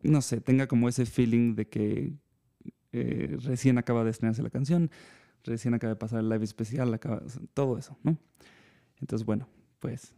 no 0.03 0.23
sé, 0.23 0.41
tenga 0.41 0.69
como 0.69 0.89
ese 0.89 1.05
feeling 1.05 1.57
de 1.57 1.67
que 1.67 2.15
eh, 2.93 3.37
recién 3.41 3.77
acaba 3.79 4.05
de 4.05 4.13
estrenarse 4.13 4.45
la 4.45 4.51
canción, 4.51 4.89
recién 5.43 5.75
acaba 5.75 5.95
de 5.95 5.99
pasar 5.99 6.21
el 6.21 6.29
live 6.29 6.45
especial, 6.45 6.95
acaba, 6.95 7.25
todo 7.55 7.77
eso, 7.77 7.99
¿no? 8.05 8.17
Entonces, 9.01 9.27
bueno, 9.27 9.49
pues 9.81 10.15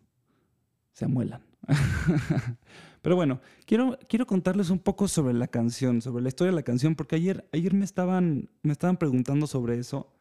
se 0.93 1.07
amuelan. 1.07 1.52
Pero 3.03 3.17
bueno, 3.17 3.41
quiero, 3.67 3.99
quiero 4.09 4.27
contarles 4.27 4.71
un 4.71 4.79
poco 4.79 5.09
sobre 5.09 5.35
la 5.35 5.49
canción, 5.49 6.01
sobre 6.01 6.23
la 6.23 6.29
historia 6.29 6.53
de 6.53 6.57
la 6.57 6.63
canción, 6.63 6.95
porque 6.95 7.17
ayer, 7.17 7.49
ayer 7.53 7.75
me, 7.75 7.85
estaban, 7.85 8.49
me 8.63 8.73
estaban 8.73 8.97
preguntando 8.97 9.47
sobre 9.47 9.79
eso 9.79 10.13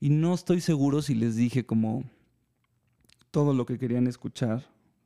y 0.00 0.10
no 0.10 0.34
estoy 0.34 0.60
seguro 0.60 1.02
si 1.02 1.14
les 1.14 1.34
dije 1.34 1.66
como 1.66 2.04
todo 3.30 3.52
lo 3.52 3.66
que 3.66 3.78
querían 3.78 4.06
escuchar. 4.06 4.64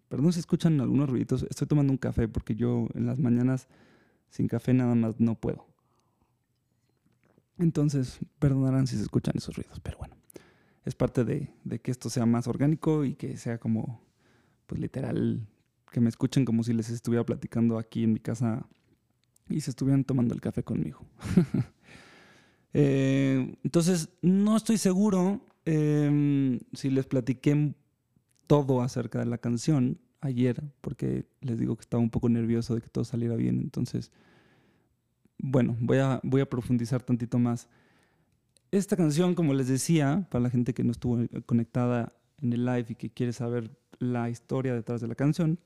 Perdón 0.09 0.33
si 0.33 0.41
escuchan 0.41 0.81
algunos 0.81 1.09
ruiditos, 1.09 1.47
estoy 1.49 1.67
tomando 1.67 1.93
un 1.93 1.99
café 1.99 2.29
porque 2.29 2.55
yo 2.55 2.89
en 2.95 3.07
las 3.07 3.19
mañanas 3.19 3.69
sin 4.29 4.49
café 4.49 4.75
nada 4.75 4.95
más 4.95 5.19
no 5.19 5.35
puedo. 5.35 5.67
Entonces, 7.59 8.21
perdonarán 8.39 8.87
si 8.87 8.97
se 8.97 9.03
escuchan 9.03 9.35
esos 9.37 9.57
ruidos, 9.57 9.81
pero 9.81 9.99
bueno, 9.99 10.17
es 10.85 10.95
parte 10.95 11.25
de, 11.25 11.51
de 11.65 11.81
que 11.81 11.91
esto 11.91 12.09
sea 12.11 12.25
más 12.25 12.47
orgánico 12.47 13.05
y 13.05 13.15
que 13.15 13.37
sea 13.37 13.59
como, 13.59 14.01
pues 14.67 14.81
literal, 14.81 15.49
que 15.91 16.01
me 16.01 16.09
escuchen 16.09 16.45
como 16.45 16.63
si 16.63 16.73
les 16.73 16.91
estuviera 16.91 17.25
platicando 17.25 17.79
aquí 17.79 18.05
en 18.05 18.13
mi 18.13 18.21
casa 18.21 18.67
y 19.49 19.61
se 19.61 19.71
estuvieran 19.71 20.05
tomando 20.05 20.35
el 20.35 20.41
café 20.41 20.63
conmigo. 20.63 21.01
Eh, 22.75 23.57
entonces, 23.65 24.11
no 24.21 24.55
estoy 24.55 24.77
seguro 24.77 25.41
em, 25.65 26.61
si 26.75 26.91
les 26.91 27.07
platiqué 27.07 27.75
todo 28.47 28.83
acerca 28.83 29.19
de 29.19 29.25
la 29.25 29.39
canción 29.39 29.99
ayer, 30.21 30.63
porque 30.83 31.27
les 31.41 31.59
digo 31.59 31.77
que 31.77 31.81
estaba 31.81 32.03
un 32.03 32.11
poco 32.11 32.29
nervioso 32.29 32.75
de 32.75 32.83
que 32.83 32.89
todo 32.91 33.05
saliera 33.05 33.37
bien. 33.37 33.59
Entonces, 33.59 34.13
bueno, 35.39 35.77
voy 35.81 35.99
a, 35.99 36.21
voy 36.23 36.43
a 36.43 36.49
profundizar 36.49 37.03
tantito 37.03 37.39
más. 37.39 37.69
Esta 38.71 38.97
canción, 38.97 39.35
como 39.35 39.55
les 39.55 39.69
decía, 39.69 40.27
para 40.31 40.43
la 40.43 40.51
gente 40.51 40.75
que 40.75 40.85
no 40.85 40.93
estuvo 40.93 41.19
conectada 41.47 42.13
en 42.43 42.53
el 42.53 42.67
live 42.67 42.87
y 42.91 42.95
que 42.95 43.11
quiere 43.11 43.33
saber 43.33 43.71
la 43.99 44.29
historia 44.29 44.75
detrás 44.75 45.01
de 45.01 45.09
la 45.09 45.15
canción, 45.15 45.59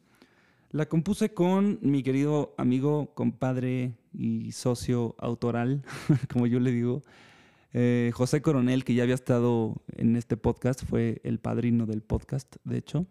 la 0.72 0.86
compuse 0.86 1.34
con 1.34 1.78
mi 1.82 2.02
querido 2.02 2.54
amigo, 2.56 3.12
compadre 3.14 3.94
y 4.14 4.52
socio 4.52 5.14
autoral, 5.18 5.84
como 6.32 6.46
yo 6.46 6.60
le 6.60 6.72
digo, 6.72 7.02
eh, 7.74 8.10
José 8.14 8.40
Coronel, 8.40 8.82
que 8.82 8.94
ya 8.94 9.02
había 9.02 9.14
estado 9.14 9.82
en 9.88 10.16
este 10.16 10.38
podcast, 10.38 10.82
fue 10.84 11.20
el 11.24 11.38
padrino 11.38 11.84
del 11.84 12.02
podcast, 12.02 12.56
de 12.64 12.78
hecho. 12.78 13.06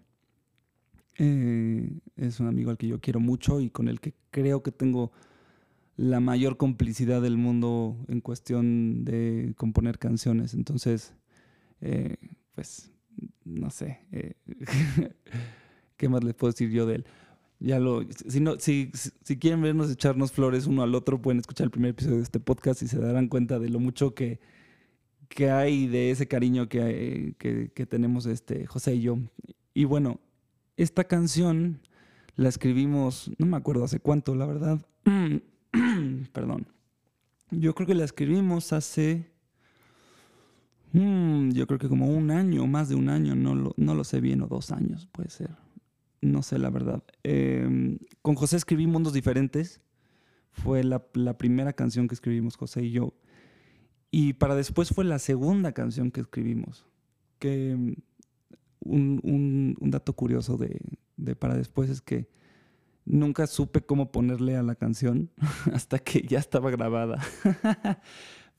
Eh, 1.19 1.99
es 2.15 2.39
un 2.39 2.47
amigo 2.47 2.71
al 2.71 2.77
que 2.77 2.87
yo 2.87 2.99
quiero 2.99 3.19
mucho 3.19 3.61
y 3.61 3.69
con 3.69 3.87
el 3.87 3.99
que 3.99 4.15
creo 4.31 4.63
que 4.63 4.71
tengo 4.71 5.11
la 5.97 6.19
mayor 6.19 6.57
complicidad 6.57 7.21
del 7.21 7.37
mundo 7.37 7.95
en 8.07 8.21
cuestión 8.21 9.05
de 9.05 9.53
componer 9.55 9.99
canciones. 9.99 10.55
Entonces, 10.55 11.13
eh, 11.79 12.17
pues, 12.55 12.91
no 13.43 13.69
sé, 13.69 13.99
¿qué 15.97 16.09
más 16.09 16.23
les 16.23 16.33
puedo 16.33 16.51
decir 16.51 16.71
yo 16.71 16.87
de 16.87 16.95
él? 16.95 17.05
Ya 17.63 17.79
lo, 17.79 18.03
si, 18.27 18.39
no, 18.39 18.57
si, 18.57 18.91
si, 19.23 19.37
quieren 19.37 19.61
vernos 19.61 19.91
echarnos 19.91 20.31
flores 20.31 20.65
uno 20.65 20.81
al 20.81 20.95
otro, 20.95 21.21
pueden 21.21 21.39
escuchar 21.39 21.65
el 21.65 21.71
primer 21.71 21.91
episodio 21.91 22.17
de 22.17 22.23
este 22.23 22.39
podcast 22.39 22.81
y 22.81 22.87
se 22.87 22.97
darán 22.97 23.27
cuenta 23.27 23.59
de 23.59 23.69
lo 23.69 23.79
mucho 23.79 24.15
que, 24.15 24.39
que 25.29 25.51
hay 25.51 25.85
de 25.85 26.09
ese 26.09 26.27
cariño 26.27 26.67
que, 26.67 27.35
que, 27.37 27.85
tenemos 27.85 28.25
este, 28.25 28.65
José 28.65 28.95
y 28.95 29.01
yo. 29.01 29.19
Y 29.75 29.83
bueno, 29.85 30.19
esta 30.75 31.03
canción 31.03 31.81
la 32.35 32.49
escribimos, 32.49 33.29
no 33.37 33.45
me 33.45 33.57
acuerdo 33.57 33.83
hace 33.83 33.99
cuánto, 33.99 34.33
la 34.33 34.47
verdad. 34.47 34.79
Perdón. 36.33 36.65
Yo 37.51 37.75
creo 37.75 37.85
que 37.85 37.93
la 37.93 38.05
escribimos 38.05 38.73
hace, 38.73 39.29
mm, 40.93 41.51
yo 41.51 41.67
creo 41.67 41.77
que 41.77 41.89
como 41.89 42.07
un 42.07 42.31
año, 42.31 42.65
más 42.65 42.89
de 42.89 42.95
un 42.95 43.09
año, 43.09 43.35
no 43.35 43.71
no 43.77 43.93
lo 43.93 44.03
sé 44.03 44.19
bien, 44.19 44.41
o 44.41 44.47
dos 44.47 44.71
años, 44.71 45.07
puede 45.11 45.29
ser 45.29 45.51
no 46.21 46.43
sé 46.43 46.59
la 46.59 46.69
verdad. 46.69 47.03
Em, 47.23 47.99
con 48.21 48.35
José 48.35 48.57
escribí 48.57 48.87
Mundos 48.87 49.13
Diferentes. 49.13 49.81
Fue 50.51 50.83
la, 50.83 50.99
primera 51.37 51.73
canción 51.73 52.07
que 52.07 52.15
escribimos 52.15 52.57
José 52.57 52.83
y 52.83 52.91
yo. 52.91 53.13
Y 54.11 54.33
para 54.33 54.55
después 54.55 54.89
fue 54.89 55.05
la 55.05 55.19
segunda 55.19 55.71
canción 55.71 56.11
que 56.11 56.21
escribimos. 56.21 56.85
Que 57.39 57.71
em, 57.71 57.95
un, 58.81 59.75
dato 59.81 60.13
curioso 60.13 60.57
de, 60.57 60.79
de, 61.17 61.35
para 61.35 61.55
después 61.55 61.89
es 61.89 62.01
que 62.01 62.29
nunca 63.05 63.47
supe 63.47 63.81
cómo 63.81 64.11
ponerle 64.11 64.55
a 64.57 64.63
la 64.63 64.75
canción 64.75 65.31
hasta 65.73 65.99
que 65.99 66.21
ya 66.21 66.39
estaba 66.39 66.69
grabada. 66.69 67.19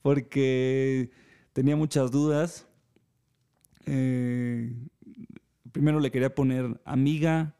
Porque 0.01 1.11
tenía 1.53 1.75
muchas 1.75 2.11
dudas. 2.11 2.67
Eh, 3.85 4.75
primero 5.73 5.99
le 5.99 6.11
quería 6.11 6.33
poner 6.33 6.79
amiga, 6.85 7.55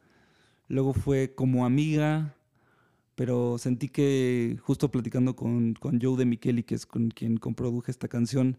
luego 0.70 0.94
fue 0.94 1.36
como 1.36 1.66
amiga, 1.66 2.36
pero 3.16 3.58
sentí 3.58 3.90
que 3.90 4.58
justo 4.62 4.90
platicando 4.90 5.36
con, 5.36 5.74
con 5.74 6.00
Joe 6.02 6.18
de 6.18 6.26
Micheli, 6.26 6.64
que 6.64 6.76
es 6.76 6.86
con 6.86 7.10
quien 7.10 7.38
comproduje 7.38 7.92
esta 7.92 8.08
canción, 8.08 8.58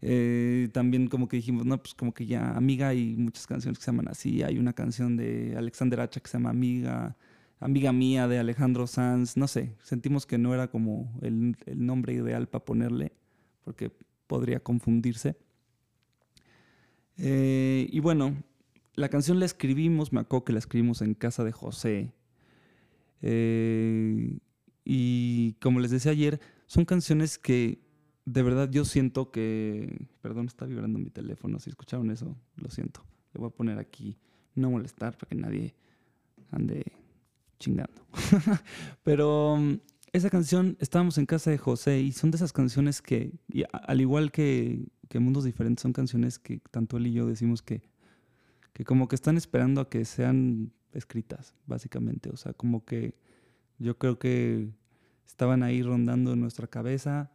eh, 0.00 0.68
también 0.72 1.08
como 1.08 1.28
que 1.28 1.36
dijimos, 1.36 1.66
no, 1.66 1.78
pues 1.82 1.94
como 1.94 2.14
que 2.14 2.26
ya 2.26 2.52
amiga 2.56 2.88
hay 2.88 3.16
muchas 3.16 3.46
canciones 3.46 3.78
que 3.78 3.84
se 3.84 3.90
llaman 3.90 4.08
así, 4.08 4.42
hay 4.42 4.58
una 4.58 4.72
canción 4.72 5.16
de 5.16 5.54
Alexander 5.56 6.00
Hacha 6.00 6.20
que 6.20 6.28
se 6.28 6.38
llama 6.38 6.50
Amiga, 6.50 7.16
Amiga 7.60 7.92
Mía 7.92 8.28
de 8.28 8.38
Alejandro 8.38 8.86
Sanz, 8.86 9.36
no 9.36 9.48
sé, 9.48 9.74
sentimos 9.82 10.26
que 10.26 10.38
no 10.38 10.54
era 10.54 10.68
como 10.68 11.12
el, 11.22 11.56
nombre 11.66 12.12
ideal 12.14 12.48
para 12.48 12.64
ponerle, 12.64 13.12
porque 13.64 13.90
podría 14.26 14.60
confundirse. 14.60 15.36
Eh, 17.16 17.88
y 17.90 18.00
bueno, 18.00 18.34
la 18.94 19.08
canción 19.08 19.40
la 19.40 19.46
escribimos, 19.46 20.12
me 20.12 20.20
acuerdo 20.20 20.44
que 20.44 20.52
la 20.52 20.58
escribimos 20.58 21.02
en 21.02 21.14
casa 21.14 21.44
de 21.44 21.52
José. 21.52 22.12
Eh, 23.22 24.38
y 24.84 25.54
como 25.54 25.80
les 25.80 25.90
decía 25.90 26.12
ayer, 26.12 26.40
son 26.66 26.84
canciones 26.84 27.38
que 27.38 27.80
de 28.24 28.42
verdad 28.42 28.70
yo 28.70 28.84
siento 28.84 29.30
que... 29.30 30.08
Perdón, 30.20 30.46
está 30.46 30.66
vibrando 30.66 30.98
mi 30.98 31.10
teléfono. 31.10 31.58
Si 31.58 31.70
escucharon 31.70 32.10
eso, 32.10 32.36
lo 32.56 32.70
siento. 32.70 33.04
Le 33.32 33.40
voy 33.40 33.48
a 33.48 33.54
poner 33.54 33.78
aquí 33.78 34.16
no 34.54 34.70
molestar 34.70 35.16
para 35.16 35.28
que 35.28 35.34
nadie 35.34 35.74
ande 36.50 36.84
chingando. 37.58 38.06
Pero 39.02 39.56
mm, 39.56 39.74
esa 40.12 40.30
canción, 40.30 40.76
estábamos 40.80 41.18
en 41.18 41.26
casa 41.26 41.50
de 41.50 41.58
José 41.58 42.00
y 42.00 42.12
son 42.12 42.30
de 42.30 42.36
esas 42.36 42.52
canciones 42.52 43.02
que, 43.02 43.32
al 43.72 44.00
igual 44.00 44.30
que, 44.30 44.86
que 45.08 45.18
Mundos 45.18 45.44
Diferentes, 45.44 45.82
son 45.82 45.92
canciones 45.92 46.38
que 46.38 46.60
tanto 46.70 46.96
él 46.96 47.08
y 47.08 47.12
yo 47.12 47.26
decimos 47.26 47.62
que 47.62 47.82
que 48.74 48.84
como 48.84 49.08
que 49.08 49.14
están 49.14 49.38
esperando 49.38 49.80
a 49.80 49.88
que 49.88 50.04
sean 50.04 50.72
escritas, 50.92 51.54
básicamente. 51.66 52.28
O 52.28 52.36
sea, 52.36 52.52
como 52.52 52.84
que 52.84 53.14
yo 53.78 53.96
creo 53.96 54.18
que 54.18 54.68
estaban 55.26 55.62
ahí 55.62 55.82
rondando 55.82 56.34
en 56.34 56.40
nuestra 56.40 56.66
cabeza 56.66 57.30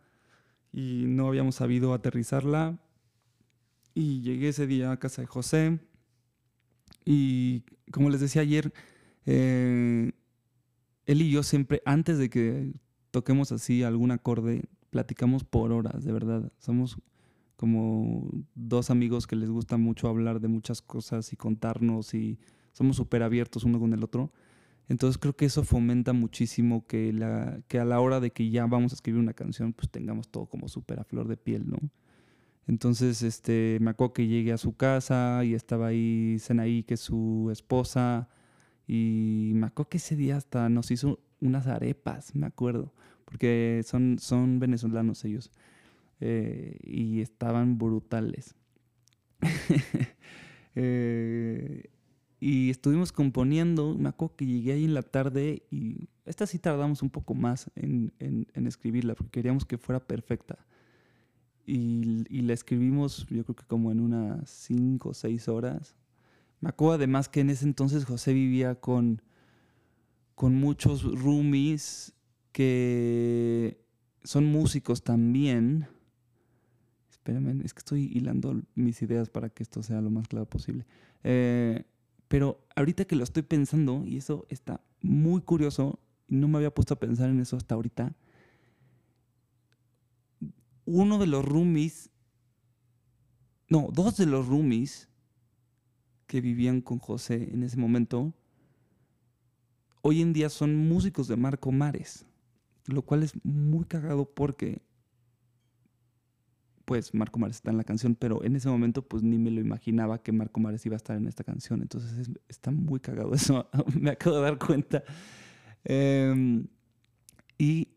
y 0.71 1.05
no 1.07 1.27
habíamos 1.27 1.55
sabido 1.55 1.93
aterrizarla. 1.93 2.77
Y 3.95 4.21
llegué 4.21 4.49
ese 4.49 4.67
día 4.67 4.91
a 4.91 4.99
casa 4.99 5.21
de 5.21 5.27
José 5.27 5.79
y 7.05 7.63
como 7.91 8.09
les 8.09 8.21
decía 8.21 8.41
ayer, 8.41 8.71
eh, 9.25 10.11
él 11.05 11.21
y 11.21 11.31
yo 11.31 11.41
siempre, 11.41 11.81
antes 11.85 12.17
de 12.17 12.29
que 12.29 12.73
toquemos 13.11 13.51
así 13.51 13.81
algún 13.81 14.11
acorde, 14.11 14.63
platicamos 14.89 15.43
por 15.43 15.71
horas, 15.71 16.03
de 16.03 16.11
verdad. 16.11 16.51
Somos 16.59 16.99
como 17.59 18.31
dos 18.55 18.89
amigos 18.89 19.27
que 19.27 19.35
les 19.35 19.49
gusta 19.49 19.75
mucho 19.75 20.07
hablar 20.07 20.39
de 20.39 20.47
muchas 20.47 20.81
cosas 20.81 21.33
y 21.33 21.35
contarnos 21.35 22.13
y 22.13 22.39
somos 22.71 22.95
súper 22.95 23.21
abiertos 23.21 23.65
uno 23.65 23.81
con 23.81 23.91
el 23.91 24.01
otro. 24.01 24.31
Entonces 24.87 25.17
creo 25.17 25.35
que 25.35 25.43
eso 25.43 25.65
fomenta 25.65 26.13
muchísimo 26.13 26.87
que, 26.87 27.11
la, 27.11 27.59
que 27.67 27.77
a 27.77 27.83
la 27.83 27.99
hora 27.99 28.21
de 28.21 28.31
que 28.31 28.49
ya 28.49 28.65
vamos 28.65 28.93
a 28.93 28.95
escribir 28.95 29.19
una 29.19 29.33
canción, 29.33 29.73
pues 29.73 29.89
tengamos 29.89 30.29
todo 30.29 30.45
como 30.45 30.69
súper 30.69 31.01
a 31.01 31.03
flor 31.03 31.27
de 31.27 31.35
piel, 31.35 31.69
¿no? 31.69 31.79
Entonces, 32.65 33.23
este, 33.23 33.77
me 33.81 33.89
acuerdo 33.89 34.13
que 34.13 34.27
llegué 34.27 34.53
a 34.53 34.57
su 34.57 34.77
casa 34.77 35.43
y 35.43 35.53
estaba 35.53 35.87
ahí 35.87 36.37
Senaí, 36.39 36.83
que 36.83 36.93
es 36.93 37.01
su 37.01 37.49
esposa, 37.51 38.29
Y 38.87 39.51
me 39.55 39.67
acuerdo 39.67 39.89
que 39.89 39.97
ese 39.97 40.15
día 40.15 40.37
hasta 40.37 40.69
nos 40.69 40.91
hizo 40.91 41.19
unas 41.41 41.67
arepas, 41.67 42.35
me 42.35 42.47
acuerdo, 42.47 42.93
porque 43.25 43.81
son, 43.85 44.17
son 44.19 44.59
venezolanos 44.59 45.25
ellos. 45.25 45.51
Eh, 46.21 46.77
y 46.83 47.21
estaban 47.21 47.77
brutales. 47.77 48.55
Eh, 50.75 51.89
y 52.39 52.69
estuvimos 52.69 53.11
componiendo, 53.11 53.95
me 53.95 54.07
acuerdo 54.07 54.35
que 54.37 54.45
llegué 54.45 54.71
ahí 54.71 54.85
en 54.85 54.93
la 54.93 55.01
tarde 55.01 55.63
y 55.71 56.07
esta 56.25 56.45
sí 56.45 56.57
tardamos 56.57 57.01
un 57.01 57.09
poco 57.09 57.33
más 57.33 57.69
en, 57.75 58.13
en, 58.19 58.67
escribirla 58.67 59.15
porque 59.15 59.31
queríamos 59.31 59.65
que 59.65 59.77
fuera 59.77 59.99
perfecta. 59.99 60.65
Y, 61.65 62.23
la 62.43 62.53
escribimos 62.53 63.25
yo 63.29 63.43
creo 63.43 63.55
que 63.55 63.65
como 63.65 63.91
en 63.91 63.99
unas 63.99 64.49
cinco 64.49 65.09
o 65.09 65.13
seis 65.13 65.49
horas. 65.49 65.95
Me 66.61 66.69
acuerdo 66.69 66.93
además 66.93 67.27
que 67.27 67.41
en 67.41 67.49
ese 67.49 67.65
entonces 67.65 68.05
José 68.05 68.31
vivía 68.31 68.75
con, 68.75 69.21
con 70.35 70.55
muchos 70.55 71.03
roomies 71.03 72.13
que 72.53 73.83
son 74.23 74.45
músicos 74.45 75.03
también 75.03 75.87
Es 77.63 77.73
que 77.73 77.79
estoy 77.79 78.11
hilando 78.13 78.61
mis 78.75 79.01
ideas 79.01 79.29
para 79.29 79.49
que 79.49 79.63
esto 79.63 79.83
sea 79.83 80.01
lo 80.01 80.09
más 80.09 80.27
claro 80.27 80.45
posible. 80.45 80.85
Eh, 81.23 81.83
pero 82.27 82.65
ahorita 82.75 83.05
que 83.05 83.15
lo 83.15 83.23
estoy 83.23 83.43
pensando, 83.43 84.05
y 84.05 84.17
eso 84.17 84.45
está 84.49 84.81
muy 85.01 85.41
curioso, 85.41 85.99
no 86.27 86.47
me 86.47 86.57
había 86.57 86.73
puesto 86.73 86.93
a 86.93 86.99
pensar 86.99 87.29
en 87.29 87.39
eso 87.39 87.57
hasta 87.57 87.75
ahorita. 87.75 88.13
Uno 90.85 91.17
de 91.17 91.27
los 91.27 91.43
roomies, 91.43 92.09
no, 93.67 93.89
dos 93.91 94.17
de 94.17 94.25
los 94.25 94.47
roomies 94.47 95.09
que 96.27 96.41
vivían 96.41 96.81
con 96.81 96.99
José 96.99 97.49
en 97.51 97.63
ese 97.63 97.77
momento, 97.77 98.33
hoy 100.01 100.21
en 100.21 100.33
día 100.33 100.49
son 100.49 100.75
músicos 100.75 101.27
de 101.27 101.35
Marco 101.35 101.71
Mares, 101.71 102.25
lo 102.85 103.01
cual 103.01 103.23
es 103.23 103.33
muy 103.43 103.85
cagado 103.85 104.25
porque 104.25 104.81
pues 106.89 107.13
Marco 107.13 107.37
Mares 107.37 107.57
está 107.57 107.69
en 107.69 107.77
la 107.77 107.83
canción, 107.83 108.15
pero 108.15 108.43
en 108.43 108.55
ese 108.55 108.67
momento 108.67 109.03
pues 109.03 109.21
ni 109.21 109.37
me 109.37 109.51
lo 109.51 109.61
imaginaba 109.61 110.23
que 110.23 110.31
Marco 110.31 110.59
Mares 110.59 110.83
iba 110.87 110.95
a 110.95 110.97
estar 110.97 111.15
en 111.15 111.27
esta 111.27 111.43
canción. 111.43 111.83
Entonces 111.83 112.31
está 112.47 112.71
muy 112.71 112.99
cagado 112.99 113.31
eso, 113.35 113.69
me 113.93 114.09
acabo 114.09 114.37
de 114.37 114.41
dar 114.41 114.57
cuenta. 114.57 115.03
Em, 115.83 116.65
y 117.59 117.89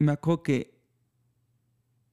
me 0.00 0.10
acuerdo 0.10 0.42
que... 0.42 0.74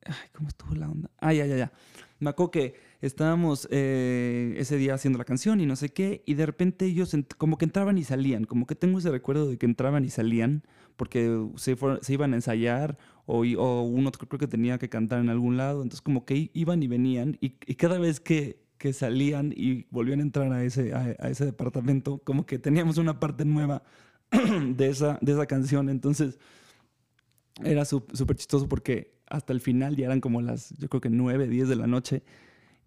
Ay, 0.05 0.29
¿cómo 0.31 0.49
estuvo 0.49 0.75
la 0.75 0.91
onda? 0.91 1.09
Ah, 1.17 1.33
ya, 1.33 1.47
ya, 1.47 1.57
ya. 1.57 1.71
Me 2.19 2.29
acuerdo 2.29 2.51
que 2.51 2.75
estábamos 3.01 3.67
eh, 3.71 4.53
ese 4.57 4.77
día 4.77 4.93
haciendo 4.93 5.17
la 5.17 5.25
canción 5.25 5.59
y 5.59 5.65
no 5.65 5.75
sé 5.75 5.89
qué, 5.89 6.21
y 6.27 6.35
de 6.35 6.45
repente 6.45 6.85
ellos 6.85 7.15
como 7.39 7.57
que 7.57 7.65
entraban 7.65 7.97
y 7.97 8.03
salían, 8.03 8.43
como 8.43 8.67
que 8.67 8.75
tengo 8.75 8.99
ese 8.99 9.09
recuerdo 9.09 9.49
de 9.49 9.57
que 9.57 9.65
entraban 9.65 10.05
y 10.05 10.11
salían 10.11 10.61
porque 10.99 11.47
se, 11.55 11.77
se 12.01 12.13
iban 12.13 12.33
a 12.33 12.35
ensayar 12.35 12.97
o, 13.25 13.45
o, 13.57 13.83
uno 13.83 14.11
creo 14.11 14.37
que 14.37 14.47
tenía 14.47 14.77
que 14.77 14.89
cantar 14.89 15.21
en 15.21 15.29
algún 15.29 15.55
lado, 15.55 15.81
entonces 15.81 16.01
como 16.01 16.25
que 16.25 16.51
iban 16.53 16.83
y 16.83 16.87
venían 16.87 17.37
y, 17.39 17.51
cada 17.75 17.97
vez 17.99 18.19
que, 18.19 18.59
que, 18.77 18.91
salían 18.91 19.53
y 19.55 19.85
volvían 19.91 20.19
a 20.19 20.23
entrar 20.23 20.51
a 20.51 20.61
ese, 20.61 20.93
a, 20.93 21.11
ese 21.29 21.45
departamento, 21.45 22.17
como 22.19 22.45
que 22.45 22.59
teníamos 22.59 22.97
una 22.97 23.17
parte 23.17 23.45
nueva 23.45 23.81
de 24.75 24.89
esa, 24.89 25.17
de 25.21 25.31
esa 25.31 25.45
canción, 25.45 25.87
entonces 25.87 26.37
era 27.63 27.85
súper 27.85 28.35
chistoso 28.35 28.67
porque 28.67 29.13
hasta 29.27 29.53
el 29.53 29.61
final 29.61 29.95
ya 29.95 30.07
eran 30.07 30.19
como 30.19 30.41
las, 30.41 30.71
yo 30.77 30.89
creo 30.89 30.99
que 30.99 31.09
9, 31.09 31.47
10 31.47 31.69
de 31.69 31.75
la 31.77 31.87
noche. 31.87 32.23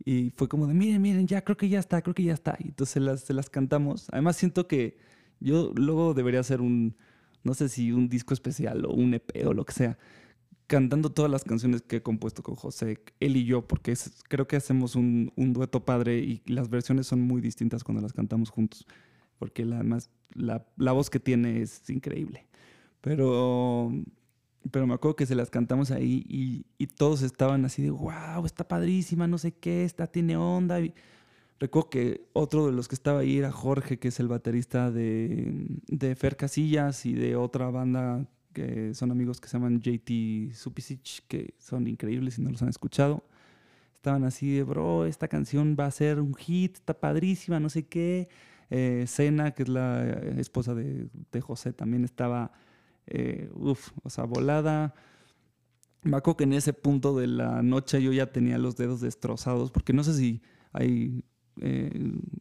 Y 0.05 0.33
fue 0.37 0.49
como 0.49 0.67
de, 0.67 0.75
miren, 0.75 1.01
miren, 1.01 1.27
ya 1.29 1.45
creo 1.45 1.57
que 1.57 1.69
ya 1.69 1.79
está, 1.79 2.03
creo 2.03 2.15
que 2.15 2.25
ya 2.25 2.33
está. 2.33 2.57
Y 2.59 2.69
entonces 2.69 3.01
las, 3.01 3.21
se 3.21 3.33
las 3.33 3.49
cantamos. 3.49 4.09
Además 4.11 4.37
siento 4.37 4.67
que 4.67 4.97
yo 5.39 5.73
luego 5.77 6.15
debería 6.15 6.41
hacer 6.41 6.61
un, 6.61 6.97
no 7.45 7.55
sé 7.55 7.69
si 7.69 7.93
un 7.93 8.09
disco 8.09 8.35
especial 8.35 8.85
o 8.85 8.93
un 8.93 9.15
EP 9.15 9.47
o 9.47 9.53
lo 9.53 9.65
que 9.65 9.73
sea, 9.73 9.99
cantando 10.67 11.11
todas 11.11 11.31
las 11.31 11.45
canciones 11.45 11.83
que 11.83 11.97
he 11.97 12.03
compuesto 12.03 12.43
con 12.43 12.55
José, 12.55 13.01
él 13.21 13.37
y 13.37 13.45
yo, 13.45 13.67
porque 13.67 13.95
creo 14.29 14.47
que 14.47 14.57
hacemos 14.57 14.97
un, 14.97 15.33
dueto 15.37 15.85
padre 15.85 16.19
y 16.19 16.43
las 16.47 16.71
versiones 16.71 17.07
son 17.07 17.21
muy 17.21 17.41
distintas 17.41 17.85
cuando 17.85 18.03
las 18.03 18.13
cantamos 18.13 18.51
juntos, 18.51 18.87
porque 19.39 19.65
la, 19.65 19.85
la 20.77 20.93
voz 20.93 21.11
que 21.11 21.21
tiene 21.21 21.63
es 21.63 21.89
increíble. 21.91 22.47
Pero 23.01 23.93
pero 24.71 24.87
me 24.87 24.95
acuerdo 24.95 25.17
que 25.17 25.27
se 25.27 25.35
las 25.35 25.51
cantamos 25.51 25.91
ahí 25.91 26.25
y, 26.29 26.87
todos 26.97 27.23
estaban 27.23 27.65
así 27.65 27.83
de, 27.83 27.91
wow, 27.91 28.45
está 28.45 28.69
padrísima, 28.69 29.27
no 29.27 29.39
sé 29.39 29.53
qué, 29.53 29.85
está, 29.85 30.07
tiene 30.07 30.37
onda. 30.37 30.79
Recuerdo 31.63 31.91
que 31.91 32.29
otro 32.33 32.67
de 32.67 32.73
los 32.73 32.89
que 32.89 32.97
estaba 32.97 33.21
ahí 33.21 33.39
era 33.39 33.53
Jorge, 33.53 34.01
que 34.01 34.09
es 34.09 34.19
el 34.19 34.27
baterista 34.27 34.91
de, 34.91 35.69
de 35.87 36.17
Fer 36.17 36.37
Casillas 36.37 37.07
y 37.07 37.13
de 37.13 37.37
otra 37.37 37.71
banda 37.71 38.27
que 38.53 38.95
son 38.95 39.13
amigos 39.13 39.41
que 39.41 39.47
se 39.47 39.59
llaman 39.59 39.81
JT 39.81 40.57
Supisic, 40.57 41.25
que 41.29 41.55
son 41.61 41.87
increíbles 41.87 42.35
si 42.35 42.43
no 42.43 42.51
los 42.51 42.63
han 42.63 42.69
escuchado. 42.69 43.23
Estaban 43.95 44.25
así 44.25 44.57
de, 44.57 44.65
bro, 44.65 45.07
esta 45.07 45.29
canción 45.29 45.77
va 45.79 45.87
a 45.87 45.93
ser 45.93 46.19
un 46.19 46.35
hit, 46.35 46.79
está 46.79 46.95
padrísima, 46.99 47.61
no 47.61 47.69
sé 47.69 47.87
qué. 47.87 48.29
Eh, 48.69 49.07
que 49.07 49.63
es 49.63 49.69
la 49.69 50.05
esposa 50.39 50.75
de, 50.75 51.11
de 51.31 51.41
José, 51.41 51.73
también 51.73 52.03
estaba, 52.03 52.51
eh, 53.07 53.49
uff, 53.55 53.93
o 54.03 54.11
sea, 54.11 54.25
volada. 54.25 54.97
Me 56.03 56.17
acuerdo 56.17 56.39
que 56.39 56.45
en 56.45 56.55
ese 56.55 56.73
punto 56.73 57.17
de 57.17 57.29
la 57.29 57.63
noche 57.63 58.03
yo 58.03 58.13
ya 58.13 58.33
tenía 58.33 58.59
los 58.59 58.77
dedos 58.77 59.01
destrozados, 59.01 59.71
porque 59.71 59.93
no 59.93 60.03
sé 60.03 60.15
si 60.15 60.43
hay 60.73 61.25
eh, 61.61 61.91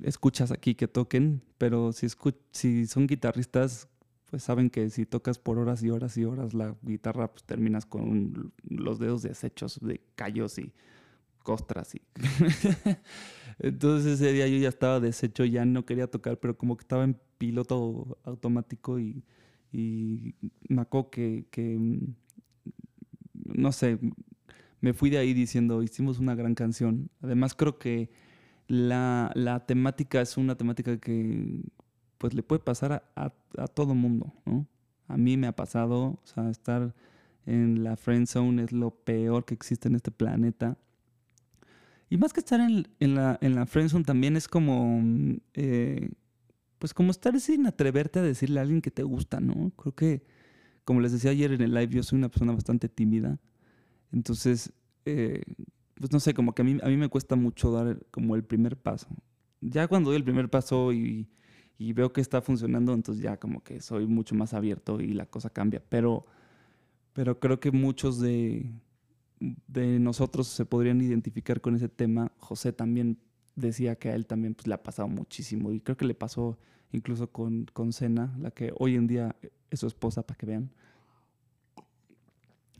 escuchas 0.04 0.52
aquí 0.52 0.76
que 0.76 0.88
toquen, 0.88 1.42
pero 1.58 1.92
si, 1.92 2.08
si 2.52 2.88
son 2.88 3.08
guitarristas, 3.08 3.88
pues 4.30 4.44
saben 4.44 4.70
que 4.70 4.90
si 4.90 5.06
tocas 5.06 5.40
por 5.40 5.58
horas 5.60 5.84
y 5.84 5.90
horas 5.90 6.18
y 6.18 6.24
horas 6.24 6.54
la 6.54 6.76
guitarra, 6.82 7.32
pues 7.32 7.44
terminas 7.44 7.86
con 7.86 8.54
los 8.64 9.00
dedos 9.00 9.24
deshechos 9.24 9.80
de 9.82 10.02
callos 10.16 10.58
y 10.58 10.72
costras. 11.44 11.96
Y 11.96 12.02
Entonces 13.60 14.14
ese 14.14 14.32
día 14.32 14.48
yo 14.48 14.58
ya 14.58 14.70
estaba 14.70 15.00
deshecho, 15.00 15.44
ya 15.46 15.66
no 15.66 15.86
quería 15.86 16.08
tocar, 16.08 16.40
pero 16.40 16.58
como 16.58 16.78
que 16.78 16.84
estaba 16.84 17.04
en 17.04 17.20
piloto 17.38 18.18
automático 18.24 19.00
y, 19.00 19.24
y 19.72 20.36
me 20.68 20.82
acuerdo 20.82 21.10
que, 21.10 21.46
que, 21.52 22.00
no 23.34 23.72
sé, 23.72 24.00
me 24.80 24.94
fui 24.94 25.10
de 25.10 25.18
ahí 25.18 25.34
diciendo, 25.34 25.84
hicimos 25.84 26.20
una 26.20 26.36
gran 26.36 26.56
canción. 26.56 27.10
Además 27.22 27.54
creo 27.54 27.78
que 27.78 28.10
la, 28.72 29.32
la, 29.36 29.66
temática 29.66 30.22
es 30.22 30.38
una 30.38 30.56
temática 30.56 30.98
que 30.98 31.62
pues 32.18 32.34
le 32.34 32.42
puede 32.42 32.64
pasar 32.64 33.04
a, 33.16 33.34
a, 33.58 33.68
todo 33.68 33.94
mundo, 33.96 34.34
¿no? 34.46 34.66
A 35.10 35.18
mí 35.18 35.36
me 35.36 35.48
ha 35.48 35.52
pasado, 35.52 36.20
o 36.22 36.22
sea, 36.24 36.50
estar 36.50 36.96
en 37.46 37.84
la 37.84 37.98
friend 37.98 38.28
zone 38.28 38.64
es 38.64 38.72
lo 38.72 38.92
peor 38.92 39.44
que 39.44 39.56
existe 39.56 39.90
en 39.90 39.96
este 39.96 40.12
planeta. 40.12 40.78
Y 42.10 42.16
más 42.16 42.32
que 42.32 42.40
estar 42.40 42.62
en, 42.62 42.88
en 43.02 43.16
la, 43.16 43.38
en 43.42 43.56
la 43.56 43.66
friend 43.66 43.90
zone 43.90 44.06
también 44.06 44.38
es 44.38 44.48
como, 44.48 45.02
eh, 45.54 46.10
pues 46.80 46.94
como 46.94 47.12
estar 47.12 47.38
sin 47.42 47.68
atreverte 47.68 48.20
a 48.20 48.22
decirle 48.22 48.60
a 48.60 48.64
alguien 48.64 48.82
que 48.82 48.92
te 48.92 49.04
gusta, 49.04 49.42
¿no? 49.42 49.72
Creo 49.72 49.94
que, 49.94 50.24
como 50.86 51.02
les 51.02 51.12
decía 51.12 51.32
ayer 51.32 51.52
en 51.52 51.62
el 51.62 51.74
live, 51.74 51.90
yo 51.94 52.04
soy 52.04 52.20
una 52.20 52.30
persona 52.30 52.54
bastante 52.54 52.88
tímida. 52.88 53.38
Entonces, 54.14 54.72
eh, 55.04 55.42
pues 56.02 56.12
no 56.12 56.20
sé, 56.20 56.34
como 56.34 56.54
que 56.54 56.64
a 56.64 56.66
mí, 56.66 56.78
a 56.82 56.88
mí 56.88 56.98
me 56.98 57.10
cuesta 57.10 57.36
mucho 57.36 57.72
dar 57.72 58.06
como 58.12 58.36
el 58.36 58.44
primer 58.44 58.76
paso. 58.76 59.08
Ya 59.62 59.88
cuando 59.88 60.10
doy 60.10 60.18
el 60.18 60.24
primer 60.24 60.50
paso 60.50 60.92
y, 60.92 61.30
y 61.78 61.94
veo 61.94 62.12
que 62.12 62.22
está 62.22 62.42
funcionando, 62.42 62.94
entonces 62.94 63.24
ya 63.24 63.38
como 63.38 63.64
que 63.64 63.80
soy 63.82 64.08
mucho 64.08 64.36
más 64.36 64.54
abierto 64.54 65.00
y 65.00 65.14
la 65.14 65.28
cosa 65.28 65.52
cambia. 65.52 65.82
Pero, 65.88 66.26
pero 67.14 67.40
creo 67.40 67.60
que 67.60 67.72
muchos 67.72 68.20
de, 68.20 68.72
de 69.40 70.00
nosotros 70.00 70.48
se 70.48 70.66
podrían 70.66 71.02
identificar 71.02 71.62
con 71.62 71.76
ese 71.76 71.88
tema. 71.88 72.32
José 72.38 72.74
también 72.74 73.20
decía 73.56 73.96
que 73.96 74.10
a 74.10 74.16
él 74.16 74.26
también 74.26 74.56
pues, 74.56 74.66
le 74.66 74.74
ha 74.74 74.82
pasado 74.82 75.08
muchísimo 75.08 75.72
y 75.72 75.82
creo 75.82 75.98
que 75.98 76.06
le 76.06 76.16
pasó 76.16 76.58
incluso 76.92 77.32
con, 77.32 77.68
con 77.74 77.92
la 78.40 78.52
que 78.52 78.74
hoy 78.78 78.96
en 78.96 79.06
día 79.08 79.36
es 79.70 79.80
su 79.80 79.88
esposa, 79.88 80.26
para 80.26 80.38
que 80.38 80.48
vean. 80.48 80.72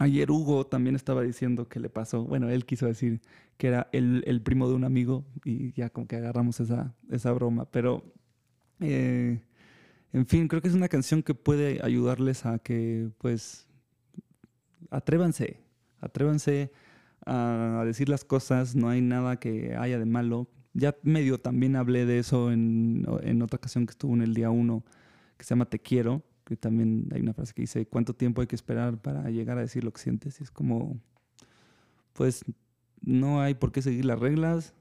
Ayer 0.02 0.32
Hugo 0.32 0.66
también 0.66 0.96
estaba 0.96 1.22
diciendo 1.22 1.70
que 1.70 1.80
le 1.80 1.88
pasó, 1.88 2.26
bueno, 2.26 2.50
él 2.50 2.66
quiso 2.66 2.88
decir 2.88 3.22
que 3.58 3.68
era 3.68 3.88
el, 3.92 4.42
primo 4.42 4.68
de 4.68 4.74
un 4.74 4.84
amigo 4.84 5.24
y 5.46 5.74
ya 5.74 5.92
como 5.92 6.08
que 6.08 6.16
agarramos 6.16 6.60
esa, 6.60 6.96
esa 7.12 7.32
broma, 7.34 7.70
pero 7.70 8.04
eh, 8.80 9.44
en 10.12 10.26
fin, 10.26 10.48
creo 10.48 10.60
que 10.60 10.70
es 10.70 10.74
una 10.74 10.88
canción 10.88 11.22
que 11.22 11.36
puede 11.36 11.82
ayudarles 11.84 12.48
a 12.48 12.58
que 12.58 13.12
pues 13.20 13.68
atrévanse, 14.90 15.60
atrévanse 16.00 16.72
a, 17.28 17.84
decir 17.86 18.10
las 18.10 18.26
cosas, 18.26 18.76
no 18.76 18.90
hay 18.90 19.02
nada 19.02 19.40
que 19.40 19.76
haya 19.76 20.00
de 20.00 20.06
malo. 20.06 20.48
Ya 20.74 20.96
medio 21.04 21.40
también 21.40 21.76
hablé 21.76 22.08
de 22.08 22.18
eso 22.18 22.52
en, 22.52 23.06
en 23.22 23.42
otra 23.44 23.58
ocasión 23.58 23.86
que 23.86 23.92
estuvo 23.92 24.16
en 24.16 24.24
el 24.24 24.34
día 24.34 24.50
uno, 24.50 24.84
que 25.38 25.44
se 25.44 25.50
llama 25.50 25.66
Te 25.66 25.78
quiero 25.78 26.24
que 26.46 26.56
también 26.58 27.10
hay 27.14 27.22
una 27.22 27.34
frase 27.34 27.54
que 27.54 27.64
dice, 27.64 27.86
¿cuánto 27.86 28.14
tiempo 28.16 28.42
hay 28.42 28.48
que 28.48 28.56
esperar 28.56 29.02
para 29.02 29.30
llegar 29.30 29.58
a 29.58 29.62
decir 29.62 29.84
lo 29.84 29.92
que 29.92 30.02
sientes? 30.02 30.40
Y 30.40 30.44
es 30.44 30.52
como, 30.52 31.00
pues 32.14 32.44
no 33.02 33.42
hay 33.42 33.56
por 33.56 33.72
qué 33.72 33.82
seguir 33.82 34.06
las 34.06 34.20
reglas 34.20 34.74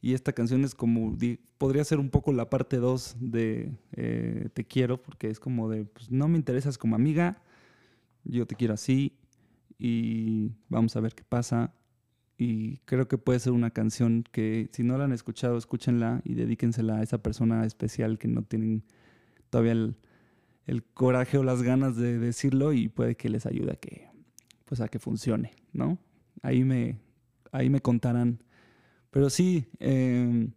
Y 0.00 0.14
esta 0.14 0.32
canción 0.32 0.64
es 0.64 0.74
como, 0.74 1.16
podría 1.58 1.84
ser 1.84 1.98
un 1.98 2.10
poco 2.10 2.32
la 2.32 2.50
parte 2.50 2.76
2 2.76 3.16
de 3.20 3.72
eh, 3.92 4.48
Te 4.54 4.64
quiero, 4.64 5.02
porque 5.02 5.30
es 5.30 5.40
como 5.40 5.70
de, 5.70 5.84
pues 5.84 6.10
no 6.10 6.28
me 6.28 6.36
interesas 6.36 6.78
como 6.78 6.94
amiga, 6.96 7.42
yo 8.24 8.46
te 8.46 8.54
quiero 8.54 8.74
así 8.74 9.18
y 9.78 10.52
vamos 10.68 10.96
a 10.96 11.00
ver 11.00 11.14
qué 11.14 11.24
pasa. 11.24 11.74
Y 12.36 12.78
creo 12.78 13.06
que 13.06 13.16
puede 13.16 13.38
ser 13.38 13.52
una 13.52 13.70
canción 13.70 14.24
que 14.32 14.68
si 14.72 14.82
no 14.82 14.98
la 14.98 15.04
han 15.04 15.12
escuchado, 15.12 15.56
escúchenla 15.56 16.20
y 16.24 16.34
dedíquensela 16.34 16.96
a 16.96 17.02
esa 17.02 17.22
persona 17.22 17.64
especial 17.64 18.18
que 18.18 18.28
no 18.28 18.42
tienen 18.42 18.82
todavía 19.50 19.72
el, 19.72 19.96
el 20.66 20.84
coraje 20.84 21.38
o 21.38 21.42
las 21.42 21.62
ganas 21.62 21.96
de 21.96 22.18
decirlo 22.18 22.72
y 22.72 22.88
puede 22.88 23.16
que 23.16 23.28
les 23.28 23.46
ayude 23.46 23.72
a 23.72 23.76
que, 23.76 24.08
pues 24.64 24.80
a 24.80 24.88
que 24.88 24.98
funcione, 24.98 25.52
¿no? 25.72 25.98
Ahí 26.42 26.64
me, 26.64 26.98
ahí 27.52 27.70
me 27.70 27.80
contarán 27.80 28.44
pero 29.14 29.30
sí, 29.30 29.64
em, 29.78 30.50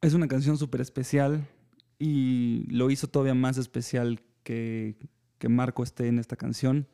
es 0.00 0.14
una 0.14 0.26
canción 0.26 0.58
súper 0.58 0.80
especial 0.80 1.46
y 2.00 2.66
lo 2.68 2.90
hizo 2.90 3.06
todavía 3.06 3.34
más 3.34 3.58
especial 3.58 4.22
que, 4.42 4.96
que 5.38 5.48
Marco 5.48 5.84
esté 5.84 6.08
en 6.08 6.18
esta 6.18 6.34
canción. 6.34 6.88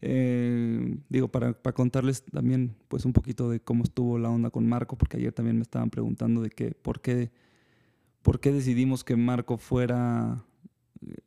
Eh, 0.00 0.96
digo, 1.10 1.28
para, 1.28 1.52
para, 1.52 1.74
contarles 1.74 2.24
también 2.24 2.74
pues 2.88 3.04
un 3.04 3.12
poquito 3.12 3.50
de 3.50 3.60
cómo 3.60 3.84
estuvo 3.84 4.18
la 4.18 4.30
onda 4.30 4.48
con 4.48 4.66
Marco, 4.66 4.96
porque 4.96 5.18
ayer 5.18 5.34
también 5.34 5.56
me 5.56 5.62
estaban 5.62 5.90
preguntando 5.90 6.40
de 6.40 6.48
que, 6.48 6.70
por 6.70 7.02
qué, 7.02 7.30
por 8.22 8.40
qué 8.40 8.50
decidimos 8.50 9.04
que 9.04 9.14
Marco 9.14 9.58
fuera 9.58 10.42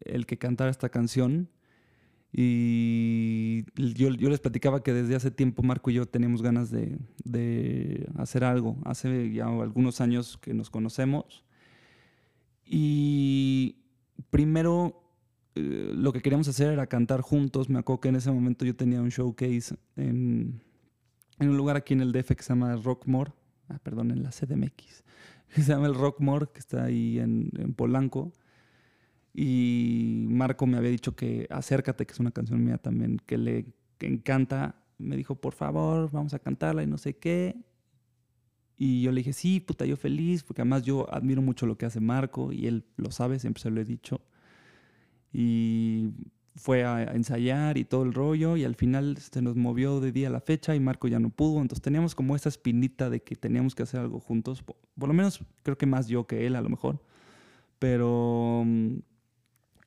el 0.01 0.25
que 0.25 0.38
cantara 0.38 0.71
esta 0.71 0.89
canción. 0.89 1.49
Y 2.34 3.65
yo, 3.75 4.10
les 4.10 4.39
platicaba 4.39 4.84
que 4.84 4.93
desde 4.93 5.15
hace 5.15 5.31
tiempo 5.31 5.63
Marco 5.63 5.89
y 5.89 5.95
yo 5.95 6.05
teníamos 6.05 6.41
ganas 6.41 6.71
de, 6.71 8.10
hacer 8.17 8.43
algo. 8.43 8.77
Hace 8.86 9.31
ya 9.34 9.47
algunos 9.47 9.99
años 9.99 10.38
que 10.38 10.53
nos 10.53 10.69
conocemos. 10.69 11.43
Y 12.65 13.79
primero 14.29 15.03
eh, 15.55 15.91
lo 15.93 16.13
que 16.13 16.21
queríamos 16.21 16.47
hacer 16.47 16.71
era 16.71 16.88
cantar 16.88 17.19
juntos. 17.19 17.69
Me 17.69 17.79
acuerdo 17.79 17.99
que 18.01 18.10
en 18.10 18.15
ese 18.15 18.31
momento 18.31 18.63
yo 18.63 18.75
tenía 18.75 19.01
un 19.01 19.10
showcase 19.10 19.75
en, 19.97 20.62
un 21.39 21.57
lugar 21.57 21.75
aquí 21.75 21.93
en 21.93 22.01
el 22.01 22.13
DF 22.13 22.36
que 22.36 22.43
se 22.43 22.49
llama 22.49 22.77
Rockmore. 22.77 23.34
Ah, 23.67 23.79
perdón, 23.84 24.12
en 24.12 24.23
la 24.23 24.29
CDMX. 24.29 25.03
se 25.49 25.63
llama 25.63 25.88
el 25.88 25.95
Rockmore, 25.95 26.47
que 26.53 26.60
está 26.60 26.86
ahí 26.86 27.19
en 27.19 27.73
Polanco. 27.75 28.31
Y 29.33 30.25
Marco 30.29 30.67
me 30.67 30.77
había 30.77 30.89
dicho 30.89 31.15
que 31.15 31.47
Acércate, 31.49 32.05
que 32.05 32.13
es 32.13 32.19
una 32.19 32.31
canción 32.31 32.63
mía 32.63 32.77
también, 32.77 33.17
que 33.25 33.37
le 33.37 33.65
encanta. 33.99 34.75
Me 34.97 35.15
dijo, 35.15 35.35
por 35.35 35.53
favor, 35.53 36.09
vamos 36.11 36.33
a 36.33 36.39
cantarla 36.39 36.83
y 36.83 36.87
no 36.87 36.97
sé 36.97 37.17
qué. 37.17 37.55
Y 38.77 39.03
yo 39.03 39.11
le 39.11 39.19
dije, 39.19 39.33
sí, 39.33 39.59
puta, 39.59 39.85
yo 39.85 39.95
feliz, 39.95 40.43
porque 40.43 40.61
además 40.61 40.83
yo 40.83 41.11
admiro 41.13 41.41
mucho 41.41 41.65
lo 41.65 41.77
que 41.77 41.85
hace 41.85 41.99
Marco 41.99 42.51
y 42.51 42.67
él 42.67 42.83
lo 42.97 43.11
sabe, 43.11 43.39
siempre 43.39 43.61
se 43.61 43.69
lo 43.69 43.79
he 43.79 43.85
dicho. 43.85 44.21
Y 45.31 46.09
fue 46.55 46.83
a 46.83 47.03
ensayar 47.13 47.77
y 47.77 47.85
todo 47.85 48.03
el 48.03 48.13
rollo 48.13 48.57
y 48.57 48.65
al 48.65 48.75
final 48.75 49.17
se 49.17 49.41
nos 49.41 49.55
movió 49.55 49.99
de 49.99 50.11
día 50.11 50.27
a 50.27 50.31
la 50.31 50.41
fecha 50.41 50.75
y 50.75 50.79
Marco 50.79 51.07
ya 51.07 51.19
no 51.19 51.29
pudo. 51.29 51.61
Entonces 51.61 51.81
teníamos 51.81 52.15
como 52.15 52.35
esa 52.35 52.49
espinita 52.49 53.09
de 53.09 53.21
que 53.21 53.35
teníamos 53.35 53.75
que 53.75 53.83
hacer 53.83 53.99
algo 53.99 54.19
juntos. 54.19 54.63
Por 54.63 55.07
lo 55.07 55.13
menos 55.13 55.45
creo 55.63 55.77
que 55.77 55.85
más 55.85 56.07
yo 56.07 56.27
que 56.27 56.47
él 56.47 56.55
a 56.55 56.61
lo 56.61 56.69
mejor. 56.69 57.01
Pero 57.79 58.63
mm, 58.65 58.97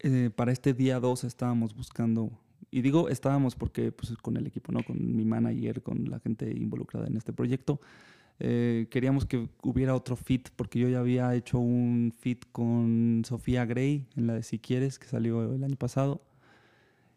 eh, 0.05 0.31
para 0.35 0.53
este 0.53 0.75
día 0.75 1.01
2 1.01 1.25
estábamos 1.25 1.75
buscando, 1.75 2.31
y 2.71 2.83
digo 2.83 3.09
estábamos 3.09 3.57
porque 3.57 3.90
pues, 3.90 4.14
con 4.19 4.37
el 4.37 4.47
equipo, 4.47 4.71
¿no? 4.71 4.83
con 4.85 5.17
mi 5.17 5.25
manager, 5.25 5.83
con 5.83 6.11
la 6.11 6.21
gente 6.21 6.51
involucrada 6.51 7.07
en 7.07 7.17
este 7.17 7.33
proyecto, 7.33 7.81
eh, 8.38 8.87
queríamos 8.90 9.25
que 9.25 9.49
hubiera 9.62 9.95
otro 9.95 10.14
fit, 10.17 10.51
porque 10.57 10.79
yo 10.79 10.88
ya 10.90 10.99
había 10.99 11.35
hecho 11.35 11.59
un 11.59 12.12
fit 12.19 12.45
con 12.53 13.23
Sofía 13.25 13.64
Gray 13.64 14.07
en 14.14 14.27
la 14.27 14.35
de 14.35 14.43
Si 14.43 14.59
Quieres, 14.59 14.99
que 14.99 15.07
salió 15.07 15.55
el 15.55 15.64
año 15.64 15.77
pasado. 15.77 16.21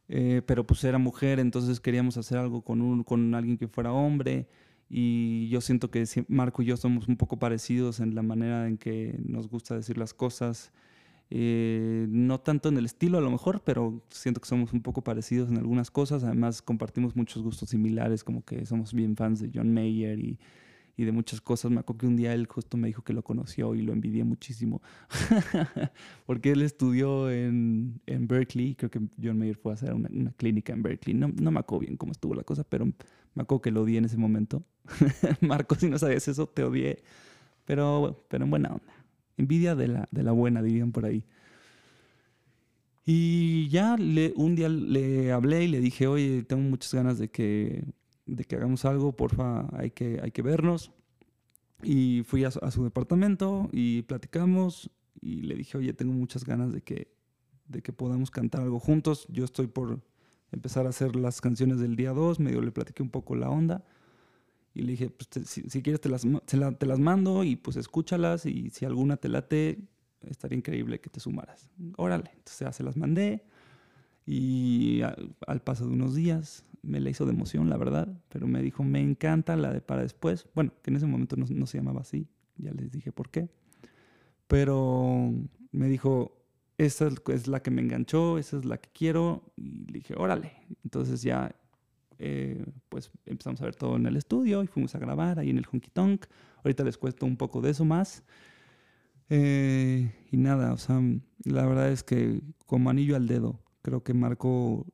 Eh, 0.10 0.42
pero 0.46 0.66
pues 0.66 0.82
era 0.86 0.98
mujer, 0.98 1.40
entonces 1.42 1.82
queríamos 1.82 2.16
hacer 2.16 2.38
algo 2.38 2.62
con, 2.62 2.82
un, 2.82 3.04
con 3.04 3.36
alguien 3.36 3.58
que 3.58 3.68
fuera 3.68 3.92
hombre. 3.92 4.48
Y 4.90 5.50
yo 5.50 5.60
siento 5.60 5.92
que 5.92 6.06
Marco 6.30 6.62
y 6.62 6.66
yo 6.66 6.78
somos 6.78 7.10
un 7.10 7.18
poco 7.18 7.38
parecidos 7.38 8.00
en 8.00 8.16
la 8.16 8.22
manera 8.22 8.68
en 8.68 8.78
que 8.78 9.20
nos 9.26 9.50
gusta 9.50 9.76
decir 9.76 9.98
las 9.98 10.14
cosas 10.14 10.72
eh, 11.30 12.06
no 12.10 12.40
tanto 12.40 12.70
en 12.70 12.78
el 12.78 12.86
estilo 12.86 13.18
a 13.18 13.22
lo 13.22 13.30
mejor, 13.30 13.62
pero 13.64 14.02
siento 14.10 14.40
que 14.40 14.48
somos 14.48 14.72
un 14.72 14.82
poco 14.82 15.04
parecidos 15.04 15.50
en 15.50 15.58
algunas 15.58 15.92
cosas. 15.92 16.24
Además, 16.24 16.62
compartimos 16.62 17.16
muchos 17.16 17.44
gustos 17.44 17.70
similares, 17.70 18.24
como 18.24 18.46
que 18.46 18.66
somos 18.66 18.94
bien 18.94 19.16
fans 19.16 19.42
de 19.42 19.52
John 19.54 19.74
Mayer 19.74 20.20
y, 20.20 20.40
de 20.98 21.12
muchas 21.12 21.42
cosas. 21.42 21.70
Me 21.70 21.80
acuerdo 21.82 22.00
que 22.00 22.08
un 22.08 22.16
día 22.16 22.34
él 22.34 22.48
justo 22.48 22.76
me 22.76 22.88
dijo 22.88 23.04
que 23.04 23.14
lo 23.14 23.22
conoció 23.24 23.76
y 23.76 23.84
lo 23.84 23.94
envidié 23.94 24.24
muchísimo, 24.24 24.82
porque 26.26 26.52
él 26.54 26.64
estudió 26.64 27.30
en, 27.30 28.02
en, 28.08 28.28
Berkeley. 28.28 28.74
Creo 28.74 28.90
que 28.90 29.02
John 29.22 29.38
Mayer 29.38 29.58
fue 29.58 29.74
a 29.74 29.76
hacer 29.76 29.94
una, 29.94 30.10
una 30.12 30.32
clínica 30.32 30.74
en 30.74 30.82
Berkeley. 30.82 31.14
No, 31.16 31.28
no, 31.28 31.52
me 31.52 31.60
acuerdo 31.60 31.82
bien 31.82 31.98
cómo 31.98 32.14
estuvo 32.14 32.34
la 32.34 32.44
cosa, 32.44 32.64
pero 32.64 32.86
me 32.86 33.44
acuerdo 33.44 33.62
que 33.62 33.72
lo 33.72 33.84
odié 33.84 34.00
en 34.00 34.06
ese 34.06 34.18
momento. 34.18 34.64
Marco, 35.42 35.76
si 35.76 35.88
no 35.88 36.00
sabías 36.00 36.28
eso, 36.28 36.48
te 36.48 36.64
odié, 36.64 37.04
pero, 37.66 38.26
pero 38.28 38.46
en 38.46 38.50
buena 38.50 38.70
onda. 38.70 38.97
Envidia 39.38 39.76
de 39.76 39.88
la, 39.88 40.08
de 40.12 40.24
la 40.24 40.32
buena, 40.32 40.62
dirían 40.62 40.92
por 40.92 41.06
ahí. 41.06 41.24
Y 43.10 43.70
ya 43.70 43.96
un 44.36 44.56
día 44.56 44.68
le 44.68 45.32
hablé 45.32 45.64
y 45.64 45.70
le 45.70 45.80
dije, 45.80 46.08
oye, 46.08 46.44
tengo 46.44 46.64
muchas 46.64 46.94
ganas 46.94 47.18
de 47.18 47.30
que, 47.30 47.86
de 48.26 48.44
que 48.44 48.58
hagamos 48.58 48.84
algo, 48.84 49.16
porfa, 49.16 49.66
hay 49.78 49.92
que, 49.92 50.20
hay 50.22 50.32
que 50.32 50.42
vernos. 50.42 50.92
Y 51.82 52.24
fui 52.26 52.44
a 52.44 52.52
su, 52.52 52.84
departamento 52.84 53.70
y 53.72 54.02
platicamos 54.02 54.90
y 55.22 55.44
le 55.44 55.56
dije, 55.56 55.78
oye, 55.78 55.94
tengo 55.94 56.12
muchas 56.12 56.44
ganas 56.44 56.74
de 56.74 56.82
que, 56.82 57.14
de 57.70 57.82
que 57.82 57.94
podamos 57.94 58.30
cantar 58.30 58.64
algo 58.64 58.78
juntos. 58.78 59.26
Yo 59.30 59.46
estoy 59.46 59.68
por 59.68 60.02
empezar 60.52 60.86
a 60.86 60.90
hacer 60.90 61.16
las 61.16 61.40
canciones 61.40 61.80
del 61.80 61.96
día 61.96 62.12
2, 62.12 62.42
medio 62.42 62.62
le 62.62 62.74
platiqué 62.74 63.04
un 63.04 63.10
poco 63.10 63.38
la 63.38 63.50
onda. 63.50 63.86
Y 64.78 64.84
le 64.84 64.92
dije, 64.92 65.10
pues 65.10 65.48
si, 65.50 65.82
quieres 65.82 66.00
te 66.00 66.08
las, 66.08 66.22
te 66.46 66.86
las 66.86 67.00
mando 67.00 67.44
y 67.44 67.56
pues 67.56 67.78
escúchalas 67.78 68.46
y 68.46 68.70
si 68.70 68.86
alguna 68.86 69.18
te 69.18 69.28
late, 69.28 69.80
estaría 70.22 70.56
increíble 70.56 71.02
que 71.02 71.10
te 71.10 71.20
sumaras. 71.20 71.72
Órale, 71.96 72.30
entonces 72.36 72.60
ya 72.60 72.72
se 72.72 72.84
las 72.84 72.96
mandé 72.96 73.44
y 74.28 75.02
al, 75.02 75.62
paso 75.64 75.88
de 75.88 75.94
unos 75.94 76.14
días 76.14 76.64
me 76.84 77.00
la 77.00 77.10
hizo 77.10 77.26
de 77.26 77.32
emoción, 77.32 77.72
la 77.72 77.78
verdad, 77.78 78.08
pero 78.30 78.46
me 78.46 78.62
dijo, 78.62 78.84
me 78.84 79.02
encanta 79.02 79.56
la 79.56 79.74
de 79.74 79.82
para 79.82 80.04
después. 80.04 80.46
Bueno, 80.54 80.72
que 80.84 80.92
en 80.92 80.98
ese 80.98 81.08
momento 81.08 81.38
no, 81.38 81.48
no 81.50 81.66
se 81.66 81.80
llamaba 81.80 82.02
así, 82.02 82.28
ya 82.58 82.72
les 82.72 82.92
dije 82.92 83.12
por 83.12 83.32
qué. 83.32 83.50
Pero 84.46 85.34
me 85.72 85.88
dijo, 85.88 86.38
esa 86.78 87.10
es 87.30 87.48
la 87.48 87.64
que 87.64 87.72
me 87.72 87.82
enganchó, 87.82 88.38
esa 88.38 88.58
es 88.58 88.66
la 88.66 88.78
que 88.78 88.92
quiero. 88.94 89.42
Y 89.56 89.88
le 89.88 90.00
dije, 90.00 90.14
órale. 90.16 90.54
Entonces 90.84 91.24
ya 91.24 91.56
eh, 92.20 92.66
pues 92.90 93.12
empezamos 93.26 93.62
a 93.62 93.66
ver 93.66 93.76
todo 93.76 93.96
en 93.96 94.06
el 94.06 94.18
estudio 94.18 94.64
y 94.64 94.68
fuimos 94.68 94.96
a 94.96 95.00
grabar 95.00 95.40
ahí 95.40 95.50
en 95.50 95.58
el 95.58 95.66
Honky 95.72 95.90
Tonk. 95.90 96.26
Ahorita 96.64 96.84
les 96.84 96.98
cuento 96.98 97.26
un 97.26 97.38
poco 97.38 97.62
de 97.62 97.72
eso 97.72 97.86
más. 97.86 98.24
Eh, 99.30 100.12
y 100.32 100.38
nada, 100.38 100.74
o 100.74 100.78
sea, 100.78 101.02
la 101.44 101.66
verdad 101.66 101.92
es 101.92 102.04
que 102.04 102.42
como 102.66 102.90
anillo 102.90 103.16
al 103.16 103.28
dedo, 103.28 103.60
creo 103.82 104.04
que 104.04 104.14
Marco 104.14 104.86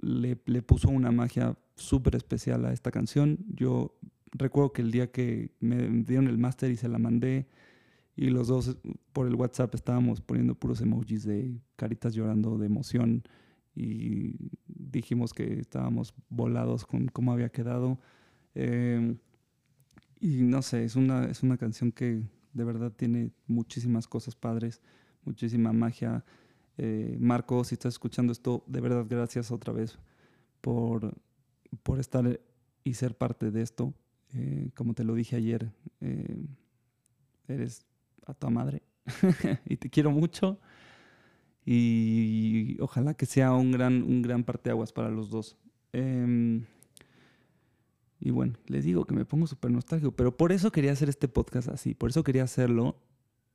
le, 0.00 0.38
le 0.46 0.62
puso 0.62 0.88
una 0.88 1.10
magia 1.10 1.56
súper 1.76 2.16
especial 2.16 2.64
a 2.64 2.72
esta 2.72 2.90
canción. 2.90 3.38
Yo 3.48 3.96
recuerdo 4.32 4.72
que 4.72 4.82
el 4.82 4.90
día 4.90 5.10
que 5.10 5.50
me 5.60 5.88
dieron 6.04 6.28
el 6.28 6.38
máster 6.38 6.70
y 6.70 6.76
se 6.76 6.88
la 6.88 6.98
mandé, 6.98 7.48
y 8.16 8.28
los 8.28 8.48
dos 8.48 8.76
por 9.12 9.26
el 9.26 9.34
WhatsApp 9.34 9.74
estábamos 9.74 10.20
poniendo 10.20 10.54
puros 10.54 10.80
emojis 10.82 11.24
de 11.24 11.58
caritas 11.76 12.14
llorando 12.14 12.58
de 12.58 12.66
emoción 12.66 13.22
y 13.74 14.34
dijimos 14.66 15.32
que 15.32 15.60
estábamos 15.60 16.14
volados 16.28 16.84
con 16.84 17.06
cómo 17.08 17.32
había 17.32 17.50
quedado. 17.50 17.98
Em, 18.54 19.18
y 20.20 20.42
no 20.42 20.62
sé, 20.62 20.84
es 20.84 20.96
una, 20.96 21.26
es 21.26 21.42
una 21.42 21.56
canción 21.56 21.92
que 21.92 22.22
de 22.52 22.64
verdad 22.64 22.92
tiene 22.92 23.30
muchísimas 23.46 24.06
cosas 24.06 24.34
padres, 24.34 24.80
muchísima 25.24 25.72
magia. 25.72 26.24
Eh, 26.76 27.16
Marco, 27.20 27.64
si 27.64 27.74
estás 27.74 27.94
escuchando 27.94 28.32
esto, 28.32 28.64
de 28.66 28.80
verdad 28.80 29.06
gracias 29.08 29.50
otra 29.50 29.72
vez 29.72 29.98
por, 30.60 31.14
por 31.82 32.00
estar 32.00 32.40
y 32.84 32.94
ser 32.94 33.16
parte 33.16 33.50
de 33.50 33.62
esto. 33.62 33.94
Eh, 34.34 34.70
como 34.74 34.94
te 34.94 35.04
lo 35.04 35.14
dije 35.14 35.36
ayer, 35.36 35.72
eh, 36.00 36.46
eres 37.48 37.86
a 38.26 38.34
tu 38.34 38.50
madre 38.50 38.82
y 39.64 39.76
te 39.76 39.90
quiero 39.90 40.10
mucho 40.10 40.60
y 41.64 42.76
ojalá 42.80 43.14
que 43.14 43.26
sea 43.26 43.52
un 43.52 43.72
gran, 43.72 44.02
un 44.02 44.22
gran 44.22 44.44
parteaguas 44.44 44.92
para 44.92 45.10
los 45.10 45.30
dos. 45.30 45.56
Em, 45.92 46.64
y 48.20 48.30
bueno, 48.30 48.54
les 48.66 48.84
digo 48.84 49.04
que 49.04 49.14
me 49.14 49.24
pongo 49.24 49.46
súper 49.46 49.70
nostálgico, 49.70 50.12
pero 50.12 50.36
por 50.36 50.52
eso 50.52 50.70
quería 50.70 50.92
hacer 50.92 51.08
este 51.08 51.28
podcast 51.28 51.68
así, 51.68 51.94
por 51.94 52.10
eso 52.10 52.22
quería 52.22 52.44
hacerlo 52.44 52.96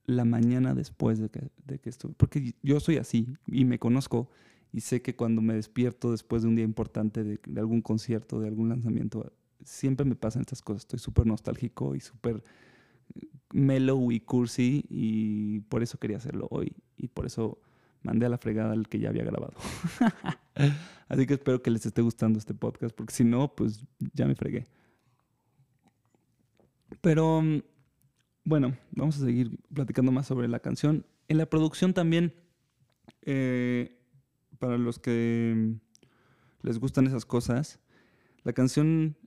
la 0.05 0.25
mañana 0.25 0.73
después 0.73 1.19
de 1.19 1.29
que, 1.29 1.49
de 1.65 1.79
estuve, 1.83 2.13
porque 2.17 2.53
yo 2.61 2.79
soy 2.79 2.97
así 2.97 3.27
y 3.47 3.65
me 3.65 3.79
conozco 3.79 4.29
y 4.71 4.81
sé 4.81 5.01
que 5.01 5.15
cuando 5.15 5.41
me 5.41 5.53
despierto 5.53 6.11
después 6.11 6.41
de 6.41 6.49
un 6.49 6.55
día 6.55 6.65
importante, 6.65 7.23
de, 7.23 7.39
de 7.47 7.59
algún 7.59 7.81
concierto, 7.81 8.39
de 8.39 8.47
algún 8.47 8.69
lanzamiento, 8.69 9.31
siempre 9.63 10.05
me 10.05 10.15
pasan 10.15 10.41
estas 10.41 10.61
cosas, 10.61 10.83
estoy 10.83 10.99
súper 10.99 11.25
nostálgico 11.25 11.95
y 11.95 12.01
súper 12.01 12.43
mellow 13.53 14.11
y 14.11 14.19
cursi 14.19 14.83
y 14.89 15.61
por 15.61 15.81
eso 15.81 15.97
quería 15.97 16.17
hacerlo 16.17 16.47
hoy 16.51 16.73
y 16.97 17.07
por 17.07 17.25
eso 17.25 17.59
mandé 18.05 18.27
a 18.27 18.29
la 18.29 18.37
fregada 18.37 18.73
el 18.73 18.87
que 18.87 18.99
ya 18.99 19.09
había 19.09 19.23
grabado. 19.23 19.53
Así 21.09 21.25
que 21.25 21.33
espero 21.33 21.61
que 21.61 21.71
les 21.71 21.85
esté 21.85 22.01
gustando 22.01 22.39
este 22.39 22.53
podcast 22.53 22.95
porque 22.95 23.13
si 23.13 23.23
no, 23.23 23.53
pues 23.53 23.83
ya 24.13 24.25
me 24.27 24.35
fregué. 24.35 24.65
Pero 27.01 27.43
bueno, 28.43 28.77
vamos 28.91 29.17
a 29.17 29.25
seguir 29.25 29.57
platicando 29.73 30.11
más 30.11 30.27
sobre 30.27 30.47
la 30.47 30.59
canción. 30.59 31.05
En 31.27 31.39
la 31.39 31.47
producción 31.47 31.93
también, 31.93 32.33
eh, 33.23 33.99
para 34.59 34.77
los 34.77 34.99
que 34.99 35.75
les 36.61 36.79
gustan 36.79 37.07
esas 37.07 37.25
cosas, 37.25 37.79
la 38.43 38.53
canción 38.53 39.17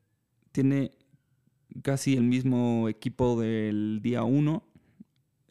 tiene 0.52 0.92
casi 1.82 2.14
el 2.14 2.24
mismo 2.24 2.88
equipo 2.88 3.40
del 3.40 3.98
día 4.02 4.22
1. 4.22 4.62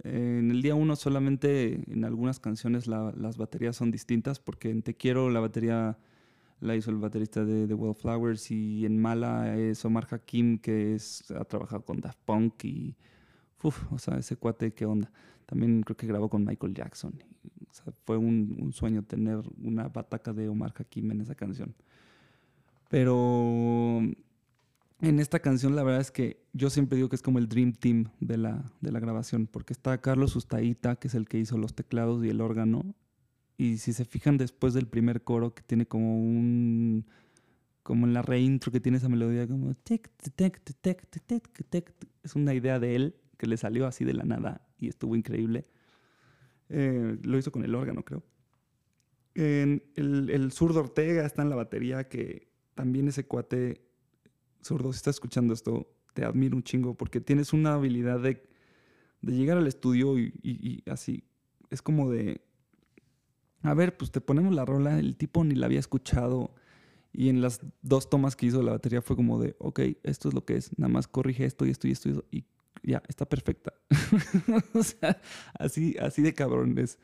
En 0.03 0.51
el 0.51 0.61
día 0.61 0.75
1 0.75 0.95
solamente 0.95 1.81
en 1.91 2.05
algunas 2.05 2.39
canciones 2.39 2.87
las 2.87 3.37
baterías 3.37 3.75
son 3.75 3.91
distintas 3.91 4.39
porque 4.39 4.69
en 4.69 4.83
Te 4.83 4.95
Quiero 4.95 5.29
la 5.29 5.39
batería 5.39 5.97
la 6.59 6.75
hizo 6.75 6.91
el 6.91 6.97
baterista 6.97 7.45
de 7.45 7.67
The 7.67 7.73
Wildflowers 7.73 8.51
y 8.51 8.85
en 8.85 8.99
Mala 8.99 9.57
es 9.57 9.83
Omar 9.85 10.07
Hakim 10.09 10.59
que 10.59 10.95
es, 10.95 11.29
ha 11.31 11.45
trabajado 11.45 11.83
con 11.83 11.99
Daft 11.99 12.19
Punk 12.25 12.63
y 12.65 12.95
uf, 13.63 13.91
o 13.91 13.97
sea, 13.97 14.17
ese 14.17 14.35
cuate 14.35 14.73
qué 14.73 14.85
onda. 14.85 15.11
También 15.45 15.81
creo 15.81 15.95
que 15.95 16.07
grabó 16.07 16.29
con 16.29 16.45
Michael 16.45 16.73
Jackson. 16.73 17.13
o 17.69 17.73
sea, 17.73 17.93
fue 18.05 18.17
un, 18.17 18.57
un, 18.59 18.73
sueño 18.73 19.03
tener 19.03 19.41
una 19.63 19.87
bataca 19.87 20.33
de 20.33 20.49
Omar 20.49 20.73
Hakim 20.77 21.11
en 21.11 21.21
esa 21.21 21.35
canción. 21.35 21.73
Pero 22.89 24.01
en 24.99 25.19
esta 25.19 25.39
canción 25.39 25.75
la 25.75 25.83
verdad 25.83 26.01
es 26.01 26.11
que 26.11 26.43
yo 26.53 26.69
siempre 26.69 26.95
digo 26.95 27.09
que 27.09 27.15
es 27.15 27.21
como 27.21 27.37
el 27.39 27.47
Dream 27.47 27.73
Team 27.73 28.09
de 28.19 28.37
la, 28.37 28.71
de 28.81 28.91
la 28.91 28.99
grabación, 28.99 29.45
porque 29.47 29.73
está 29.73 29.99
Carlos 30.01 30.35
Ustaita, 30.35 30.95
que 30.95 31.07
es 31.07 31.15
el 31.15 31.27
que 31.27 31.37
hizo 31.37 31.57
los 31.57 31.75
teclados 31.75 32.23
y 32.25 32.29
el 32.29 32.41
órgano. 32.41 32.95
Y 33.57 33.77
si 33.77 33.93
se 33.93 34.05
fijan 34.05 34.37
después 34.37 34.73
del 34.73 34.87
primer 34.87 35.23
coro, 35.23 35.53
que 35.53 35.63
tiene 35.63 35.87
como 35.87 36.19
un. 36.19 37.05
como 37.83 38.05
en 38.07 38.13
la 38.13 38.21
reintro 38.21 38.71
que 38.71 38.79
tiene 38.79 38.97
esa 38.97 39.09
melodía 39.09 39.47
como. 39.47 39.75
Es 42.23 42.35
una 42.35 42.53
idea 42.53 42.79
de 42.79 42.95
él 42.95 43.15
que 43.37 43.47
le 43.47 43.57
salió 43.57 43.85
así 43.85 44.03
de 44.03 44.13
la 44.13 44.23
nada 44.23 44.67
y 44.79 44.87
estuvo 44.87 45.15
increíble. 45.15 45.65
Eh, 46.69 47.17
lo 47.23 47.37
hizo 47.37 47.51
con 47.51 47.63
el 47.63 47.75
órgano, 47.75 48.03
creo. 48.03 48.23
el, 49.35 49.81
el 49.95 50.51
zurdo 50.51 50.79
Ortega 50.79 51.25
está 51.25 51.43
en 51.43 51.49
la 51.49 51.55
batería, 51.55 52.09
que 52.09 52.49
también 52.75 53.07
ese 53.07 53.25
cuate 53.25 53.86
zurdo, 54.63 54.91
si 54.93 54.97
estás 54.97 55.15
escuchando 55.15 55.53
esto, 55.53 55.87
te 56.13 56.25
admiro 56.25 56.55
un 56.55 56.63
chingo 56.63 56.95
porque 56.95 57.21
tienes 57.21 57.53
una 57.53 57.73
habilidad 57.73 58.19
de, 58.19 58.43
llegar 59.21 59.57
al 59.57 59.67
estudio 59.67 60.17
y, 60.17 60.83
así. 60.89 61.23
Es 61.69 61.81
como 61.81 62.09
de, 62.09 62.41
a 63.61 63.73
ver, 63.73 63.97
pues 63.97 64.11
te 64.11 64.21
ponemos 64.21 64.55
la 64.55 64.65
rola, 64.65 64.99
el 64.99 65.17
tipo 65.17 65.43
ni 65.43 65.55
la 65.55 65.65
había 65.65 65.79
escuchado 65.79 66.55
y 67.11 67.29
en 67.29 67.41
las 67.41 67.61
dos 67.81 68.09
tomas 68.09 68.35
que 68.35 68.45
hizo 68.45 68.61
la 68.61 68.71
batería 68.71 69.01
fue 69.01 69.15
como 69.15 69.39
de, 69.39 69.55
ok, 69.59 69.79
esto 70.03 70.29
es 70.29 70.33
lo 70.33 70.45
que 70.45 70.55
es, 70.55 70.77
nada 70.77 70.89
más 70.89 71.07
corrige 71.07 71.45
esto 71.45 71.65
y 71.65 71.71
esto 71.71 71.87
y 71.87 71.91
esto 71.91 72.25
y, 72.31 72.45
ya, 72.83 73.01
está 73.07 73.27
perfecta. 73.27 73.73
o 74.73 74.83
sea, 74.83 75.19
así, 75.59 75.95
así 75.99 76.21
de 76.21 76.33
cabrón 76.33 76.77
es 76.77 76.99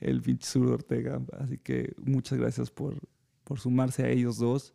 el 0.00 0.22
pinche 0.22 0.46
zurdo 0.46 0.74
Ortega. 0.74 1.20
Así 1.38 1.58
que 1.58 1.94
muchas 1.98 2.38
gracias 2.38 2.70
por, 2.70 2.96
por 3.44 3.60
sumarse 3.60 4.02
a 4.02 4.08
ellos 4.08 4.38
dos. 4.38 4.74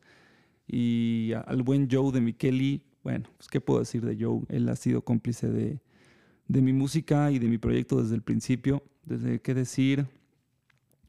Y 0.68 1.32
al 1.46 1.62
buen 1.62 1.88
Joe 1.90 2.12
de 2.12 2.22
Micheli, 2.22 2.82
bueno, 3.04 3.30
pues 3.38 3.50
qué 3.50 3.62
puedo 3.62 3.80
decir 3.80 4.04
de 4.04 4.18
Joe. 4.20 4.42
Él 4.50 4.68
ha 4.70 4.76
sido 4.76 5.04
cómplice 5.04 5.48
de, 5.50 5.80
mi 6.48 6.74
música 6.74 7.32
y 7.32 7.40
de 7.40 7.48
mi 7.48 7.58
proyecto 7.58 8.02
desde 8.02 8.16
el 8.16 8.22
principio. 8.22 8.84
Desde 9.06 9.40
qué 9.40 9.54
decir 9.54 10.08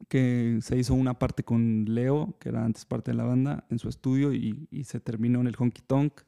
que 0.07 0.59
se 0.61 0.77
hizo 0.77 0.93
una 0.93 1.17
parte 1.17 1.43
con 1.43 1.85
Leo, 1.87 2.35
que 2.39 2.49
era 2.49 2.63
antes 2.63 2.85
parte 2.85 3.11
de 3.11 3.17
la 3.17 3.23
banda, 3.23 3.65
en 3.71 3.79
su 3.79 3.89
estudio 3.89 4.31
y, 4.31 4.67
se 4.83 4.99
terminó 4.99 5.41
en 5.41 5.47
el 5.47 5.55
Honky 5.57 5.81
Tonk. 5.81 6.21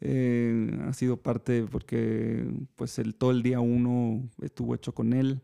Eh, 0.00 0.78
ha 0.86 0.92
sido 0.92 1.18
parte 1.18 1.64
porque 1.70 2.48
pues 2.76 2.98
el, 2.98 3.14
todo 3.14 3.32
el 3.32 3.42
día 3.42 3.60
uno 3.60 4.28
estuvo 4.40 4.74
hecho 4.76 4.94
con 4.94 5.12
él 5.12 5.42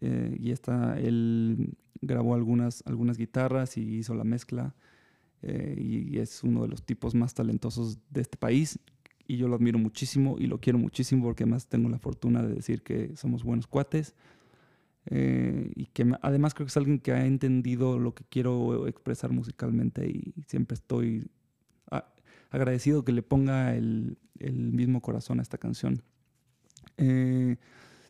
eh, 0.00 0.36
y 0.40 0.50
está, 0.50 0.98
él 0.98 1.74
grabó 2.00 2.34
algunas, 2.34 2.82
algunas 2.86 3.16
guitarras 3.16 3.76
y 3.76 3.98
hizo 3.98 4.14
la 4.14 4.24
mezcla. 4.24 4.74
Eh, 5.46 5.76
y 5.78 6.18
es 6.18 6.42
uno 6.42 6.62
de 6.62 6.68
los 6.68 6.82
tipos 6.82 7.14
más 7.14 7.34
talentosos 7.34 7.98
de 8.08 8.22
este 8.22 8.38
país 8.38 8.78
y 9.26 9.36
yo 9.36 9.46
lo 9.46 9.56
admiro 9.56 9.78
muchísimo 9.78 10.36
y 10.38 10.46
lo 10.46 10.58
quiero 10.58 10.78
muchísimo 10.78 11.24
porque 11.24 11.42
además 11.42 11.66
tengo 11.66 11.90
la 11.90 11.98
fortuna 11.98 12.42
de 12.42 12.54
decir 12.54 12.82
que 12.82 13.14
somos 13.14 13.44
buenos 13.44 13.66
cuates 13.66 14.14
eh, 15.04 15.70
y 15.74 15.84
que 15.86 16.10
además 16.22 16.54
creo 16.54 16.64
que 16.64 16.70
es 16.70 16.76
alguien 16.78 16.98
que 16.98 17.12
ha 17.12 17.26
entendido 17.26 17.98
lo 17.98 18.14
que 18.14 18.24
quiero 18.24 18.88
expresar 18.88 19.32
musicalmente 19.32 20.08
y 20.08 20.32
siempre 20.46 20.76
estoy 20.76 21.26
agradecido 22.50 23.04
que 23.04 23.12
le 23.12 23.22
ponga 23.22 23.74
el, 23.74 24.16
el, 24.38 24.72
mismo 24.72 25.02
corazón 25.02 25.40
a 25.40 25.42
esta 25.42 25.58
canción. 25.58 26.02
Eh, 26.96 27.56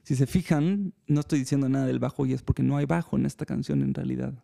si 0.02 0.14
se 0.14 0.26
fijan, 0.26 0.92
no 1.06 1.20
estoy 1.20 1.38
diciendo 1.40 1.68
nada 1.68 1.86
del 1.86 1.98
bajo 1.98 2.26
y 2.26 2.34
es 2.34 2.42
porque 2.42 2.62
no 2.62 2.76
hay 2.76 2.84
bajo 2.84 3.16
en 3.16 3.24
esta 3.26 3.46
canción 3.46 3.82
en 3.82 3.94
realidad. 3.94 4.34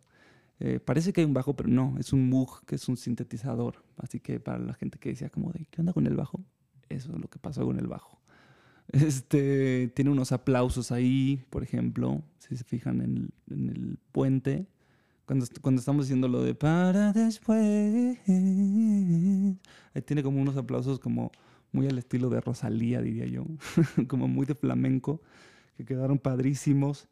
Eh, 0.63 0.79
parece 0.79 1.11
que 1.11 1.21
hay 1.21 1.25
un 1.25 1.33
bajo, 1.33 1.55
pero 1.55 1.69
no, 1.69 1.95
es 1.97 2.13
un 2.13 2.29
Moog, 2.29 2.63
que 2.67 2.75
es 2.75 2.87
un 2.87 2.95
sintetizador. 2.95 3.83
Así 3.97 4.19
que 4.19 4.39
para 4.39 4.59
la 4.59 4.75
gente 4.75 4.99
que 4.99 5.09
decía 5.09 5.31
como 5.31 5.51
de, 5.51 5.65
¿qué 5.71 5.81
onda 5.81 5.91
con 5.91 6.05
el 6.05 6.15
bajo? 6.15 6.39
Eso 6.87 7.11
es 7.13 7.19
lo 7.19 7.27
que 7.29 7.39
pasó 7.39 7.65
con 7.65 7.79
el 7.79 7.87
bajo. 7.87 8.19
Este, 8.91 9.87
tiene 9.95 10.11
unos 10.11 10.31
aplausos 10.33 10.91
ahí, 10.91 11.43
por 11.49 11.63
ejemplo, 11.63 12.21
si 12.39 12.57
se 12.57 12.63
fijan 12.63 13.01
en 13.01 13.31
el, 13.47 13.97
puente. 14.11 14.67
Cuando, 15.25 15.45
cuando 15.61 15.79
estamos 15.79 16.05
diciendo 16.05 16.27
lo 16.27 16.43
de 16.43 16.53
para 16.53 17.13
después, 17.13 18.19
ahí 18.27 20.01
tiene 20.05 20.21
como 20.21 20.41
unos 20.41 20.57
aplausos 20.57 20.99
como 20.99 21.31
muy 21.71 21.87
al 21.87 21.97
estilo 21.97 22.29
de 22.29 22.41
Rosalía, 22.41 23.01
diría 23.01 23.25
yo, 23.25 23.45
como 24.07 24.27
muy 24.27 24.45
de 24.45 24.55
flamenco, 24.55 25.21
que 25.77 25.85
quedaron 25.85 26.19
padrísimos. 26.19 27.07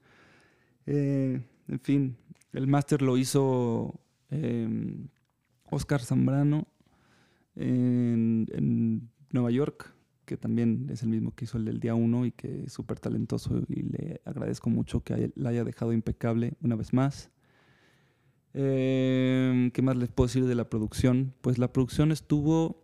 Eh, 0.85 1.41
en 1.67 1.79
fin, 1.79 2.17
el 2.53 2.67
máster 2.67 3.01
lo 3.01 3.17
hizo 3.17 3.99
Oscar 5.69 5.99
em, 6.01 6.05
Zambrano 6.05 6.67
en, 7.55 9.09
Nueva 9.31 9.51
York, 9.51 9.93
que 10.25 10.37
también 10.37 10.87
es 10.89 11.03
el 11.03 11.09
mismo 11.09 11.35
que 11.35 11.45
hizo 11.45 11.59
el 11.59 11.65
del 11.65 11.79
día 11.79 11.93
1 11.93 12.25
y 12.25 12.31
que 12.31 12.63
es 12.63 12.73
súper 12.73 12.99
talentoso 12.99 13.61
y 13.67 13.83
le 13.83 14.21
agradezco 14.25 14.71
mucho 14.71 15.03
que 15.03 15.31
la 15.35 15.49
haya 15.49 15.63
dejado 15.63 15.93
impecable 15.93 16.53
una 16.61 16.75
vez 16.75 16.93
más. 16.93 17.29
Em, 18.53 19.69
¿Qué 19.69 19.83
más 19.83 19.97
les 19.97 20.09
puedo 20.09 20.27
decir 20.27 20.45
de 20.45 20.55
la 20.55 20.67
producción? 20.67 21.35
Pues 21.41 21.59
la 21.59 21.71
producción 21.71 22.11
estuvo, 22.11 22.83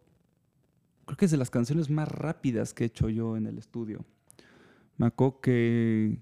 creo 1.06 1.18
que 1.18 1.26
es 1.26 1.32
de 1.32 1.38
las 1.38 1.50
canciones 1.50 1.90
más 1.90 2.08
rápidas 2.08 2.76
que 2.76 2.84
he 2.84 2.88
hecho 2.88 3.10
yo 3.10 3.38
en 3.38 3.48
el 3.48 3.58
estudio. 3.58 4.06
Me 4.98 5.12
que 5.42 6.20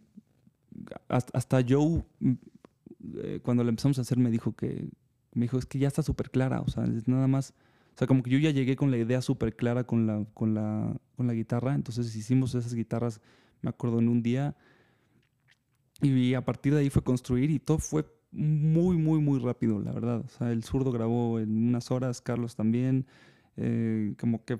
hasta 1.09 1.63
Joe 1.67 2.03
eh, 3.23 3.39
cuando 3.43 3.63
la 3.63 3.69
empezamos 3.69 3.97
a 3.99 4.01
hacer 4.01 4.17
me 4.17 4.31
dijo 4.31 4.53
que, 4.55 4.89
me 5.33 5.43
dijo, 5.43 5.57
es 5.57 5.65
que 5.65 5.79
ya 5.79 5.87
está 5.87 6.03
súper 6.03 6.29
clara, 6.29 6.61
o 6.61 6.69
sea, 6.69 6.83
es 6.85 7.07
nada 7.07 7.27
más, 7.27 7.53
o 7.95 7.97
sea, 7.97 8.07
como 8.07 8.23
que 8.23 8.29
yo 8.29 8.39
ya 8.39 8.51
llegué 8.51 8.75
con 8.75 8.91
la 8.91 8.97
idea 8.97 9.21
súper 9.21 9.55
clara 9.55 9.83
con 9.83 10.07
la, 10.07 10.25
con, 10.33 10.53
la, 10.53 10.95
con 11.15 11.27
la 11.27 11.33
guitarra, 11.33 11.75
entonces 11.75 12.15
hicimos 12.15 12.55
esas 12.55 12.73
guitarras, 12.73 13.21
me 13.61 13.69
acuerdo, 13.69 13.99
en 13.99 14.09
un 14.09 14.21
día, 14.21 14.55
y 16.01 16.33
a 16.33 16.43
partir 16.43 16.73
de 16.73 16.81
ahí 16.81 16.89
fue 16.89 17.03
construir 17.03 17.49
y 17.49 17.59
todo 17.59 17.79
fue 17.79 18.05
muy, 18.31 18.97
muy, 18.97 19.19
muy 19.19 19.39
rápido, 19.39 19.79
la 19.79 19.91
verdad. 19.91 20.23
O 20.25 20.27
sea, 20.27 20.51
el 20.51 20.63
zurdo 20.63 20.91
grabó 20.91 21.39
en 21.39 21.69
unas 21.69 21.91
horas, 21.91 22.19
Carlos 22.19 22.55
también, 22.55 23.05
eh, 23.57 24.15
como 24.19 24.43
que 24.43 24.59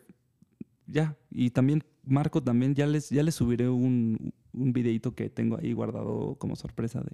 ya, 0.85 1.17
y 1.31 1.49
también 1.49 1.83
Marco 2.05 2.41
también, 2.43 2.75
ya 2.75 2.85
les, 2.85 3.09
ya 3.09 3.23
les 3.23 3.35
subiré 3.35 3.67
un, 3.69 4.33
un 4.53 4.73
videito 4.73 5.15
que 5.15 5.29
tengo 5.29 5.57
ahí 5.57 5.73
guardado 5.73 6.35
como 6.35 6.55
sorpresa 6.55 7.01
de, 7.01 7.11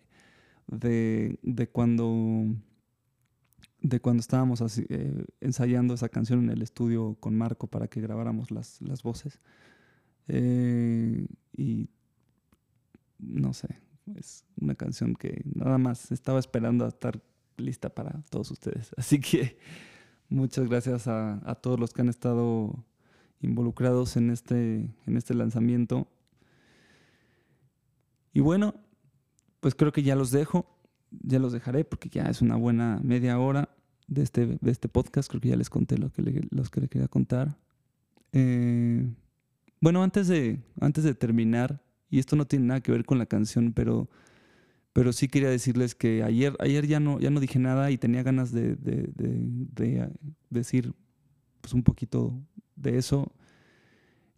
de, 0.69 1.39
de 1.41 1.67
cuando 1.67 2.45
de 3.81 3.99
cuando 4.01 4.21
estábamos 4.21 4.61
eh, 4.77 5.25
ensayando 5.39 5.93
esa 5.93 6.09
canción 6.09 6.43
en 6.43 6.49
el 6.49 6.61
estudio 6.61 7.15
con 7.19 7.37
Marco 7.37 7.67
para 7.67 7.87
que 7.87 8.01
grabáramos 8.01 8.51
las, 8.51 8.81
las 8.81 9.03
voces. 9.03 9.39
Eh, 10.27 11.25
y 11.55 11.89
no 13.19 13.53
sé, 13.53 13.79
es 14.15 14.45
una 14.59 14.75
canción 14.75 15.15
que 15.15 15.41
nada 15.45 15.77
más 15.77 16.11
estaba 16.11 16.39
esperando 16.39 16.85
a 16.85 16.89
estar 16.89 17.21
lista 17.57 17.89
para 17.89 18.21
todos 18.29 18.51
ustedes. 18.51 18.91
Así 18.97 19.19
que 19.19 19.57
muchas 20.27 20.67
gracias 20.67 21.07
a, 21.07 21.39
a 21.49 21.55
todos 21.55 21.79
los 21.79 21.93
que 21.93 22.01
han 22.01 22.09
estado 22.09 22.85
involucrados 23.41 24.17
en 24.17 24.29
este, 24.29 24.89
en 25.05 25.17
este 25.17 25.33
lanzamiento. 25.33 26.07
Y 28.33 28.41
bueno, 28.41 28.75
pues 29.59 29.75
creo 29.75 29.91
que 29.91 30.03
ya 30.03 30.15
los 30.15 30.31
dejo, 30.31 30.65
ya 31.11 31.39
los 31.39 31.53
dejaré 31.53 31.83
porque 31.85 32.09
ya 32.09 32.23
es 32.23 32.41
una 32.41 32.55
buena 32.55 32.99
media 33.03 33.39
hora 33.39 33.69
de 34.07 34.23
este, 34.23 34.57
de 34.59 34.71
este 34.71 34.89
podcast. 34.89 35.29
Creo 35.29 35.41
que 35.41 35.49
ya 35.49 35.55
les 35.55 35.69
conté 35.69 35.97
lo 35.97 36.11
que 36.11 36.47
los 36.51 36.69
que 36.69 36.81
les 36.81 36.89
quería 36.89 37.07
contar. 37.07 37.57
Eh, 38.31 39.11
bueno, 39.81 40.03
antes 40.03 40.27
de, 40.27 40.61
antes 40.79 41.03
de 41.03 41.13
terminar, 41.13 41.81
y 42.09 42.19
esto 42.19 42.35
no 42.35 42.45
tiene 42.45 42.65
nada 42.65 42.81
que 42.81 42.91
ver 42.91 43.05
con 43.05 43.17
la 43.17 43.25
canción, 43.25 43.73
pero, 43.73 44.09
pero 44.93 45.13
sí 45.13 45.27
quería 45.27 45.49
decirles 45.49 45.95
que 45.95 46.23
ayer, 46.23 46.55
ayer 46.59 46.87
ya, 46.87 46.99
no, 46.99 47.19
ya 47.19 47.29
no 47.29 47.39
dije 47.39 47.59
nada 47.59 47.91
y 47.91 47.97
tenía 47.97 48.23
ganas 48.23 48.51
de, 48.51 48.75
de, 48.75 49.09
de 49.15 50.09
decir 50.49 50.93
pues, 51.61 51.73
un 51.73 51.83
poquito 51.83 52.41
de 52.75 52.97
eso. 52.97 53.31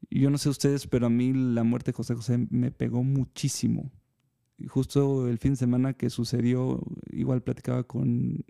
Yo 0.09 0.29
no 0.29 0.37
sé 0.37 0.49
ustedes, 0.49 0.87
pero 0.87 1.05
a 1.07 1.09
mí 1.09 1.31
la 1.33 1.63
muerte 1.63 1.91
de 1.91 1.95
José 1.95 2.15
José 2.15 2.47
me 2.49 2.71
pegó 2.71 3.03
muchísimo. 3.03 3.91
Justo 4.67 5.27
el 5.27 5.37
fin 5.37 5.51
de 5.53 5.57
semana 5.57 5.93
que 5.93 6.09
sucedió, 6.09 6.81
igual 7.11 7.41
platicaba 7.41 7.83
con, 7.83 8.43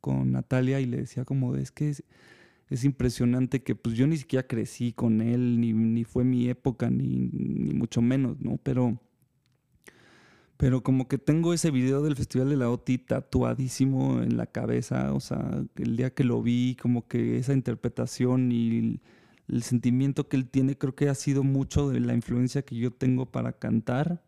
con 0.00 0.32
Natalia 0.32 0.80
y 0.80 0.86
le 0.86 0.98
decía 0.98 1.24
como, 1.24 1.56
es 1.56 1.70
que 1.70 1.90
es, 1.90 2.84
impresionante 2.84 3.62
que 3.62 3.74
pues 3.74 3.96
yo 3.96 4.06
ni 4.06 4.16
siquiera 4.16 4.46
crecí 4.46 4.92
con 4.92 5.20
él, 5.20 5.60
ni, 5.60 5.72
ni 5.72 6.04
fue 6.04 6.24
mi 6.24 6.48
época, 6.48 6.90
ni, 6.90 7.30
ni, 7.32 7.72
mucho 7.72 8.02
menos, 8.02 8.40
¿no? 8.40 8.58
Pero, 8.62 9.00
pero 10.56 10.82
como 10.82 11.08
que 11.08 11.18
tengo 11.18 11.54
ese 11.54 11.70
video 11.70 12.02
del 12.02 12.16
Festival 12.16 12.50
de 12.50 12.56
la 12.56 12.70
OTI 12.70 12.98
tatuadísimo 12.98 14.22
en 14.22 14.36
la 14.36 14.46
cabeza, 14.46 15.14
o 15.14 15.20
sea, 15.20 15.64
el 15.76 15.96
día 15.96 16.10
que 16.10 16.24
lo 16.24 16.42
vi, 16.42 16.76
como 16.80 17.08
que 17.08 17.38
esa 17.38 17.54
interpretación 17.54 18.52
y 18.52 19.00
el 19.48 19.62
sentimiento 19.62 20.28
que 20.28 20.36
él 20.36 20.48
tiene 20.48 20.76
creo 20.76 20.94
que 20.94 21.08
ha 21.08 21.14
sido 21.14 21.42
mucho 21.42 21.88
de 21.88 22.00
la 22.00 22.14
influencia 22.14 22.62
que 22.62 22.76
yo 22.76 22.92
tengo 22.92 23.26
para 23.26 23.52
cantar. 23.52 24.22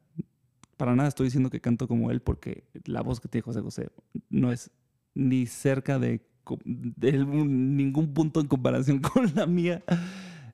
Para 0.81 0.97
nada 0.97 1.11
estoy 1.11 1.27
diciendo 1.27 1.51
que 1.51 1.61
canto 1.61 1.87
como 1.87 2.11
él 2.11 2.23
porque 2.23 2.65
la 2.87 3.03
voz 3.03 3.21
que 3.21 3.29
tiene 3.29 3.43
José 3.43 3.61
José 3.61 3.89
no 4.31 4.51
es 4.51 4.71
ni 5.15 5.45
cerca 5.45 5.99
de, 5.99 6.23
ningún 6.65 8.15
punto 8.15 8.41
en 8.41 8.47
comparación 8.47 8.99
con 9.03 9.31
la 9.35 9.47
mía. 9.47 9.83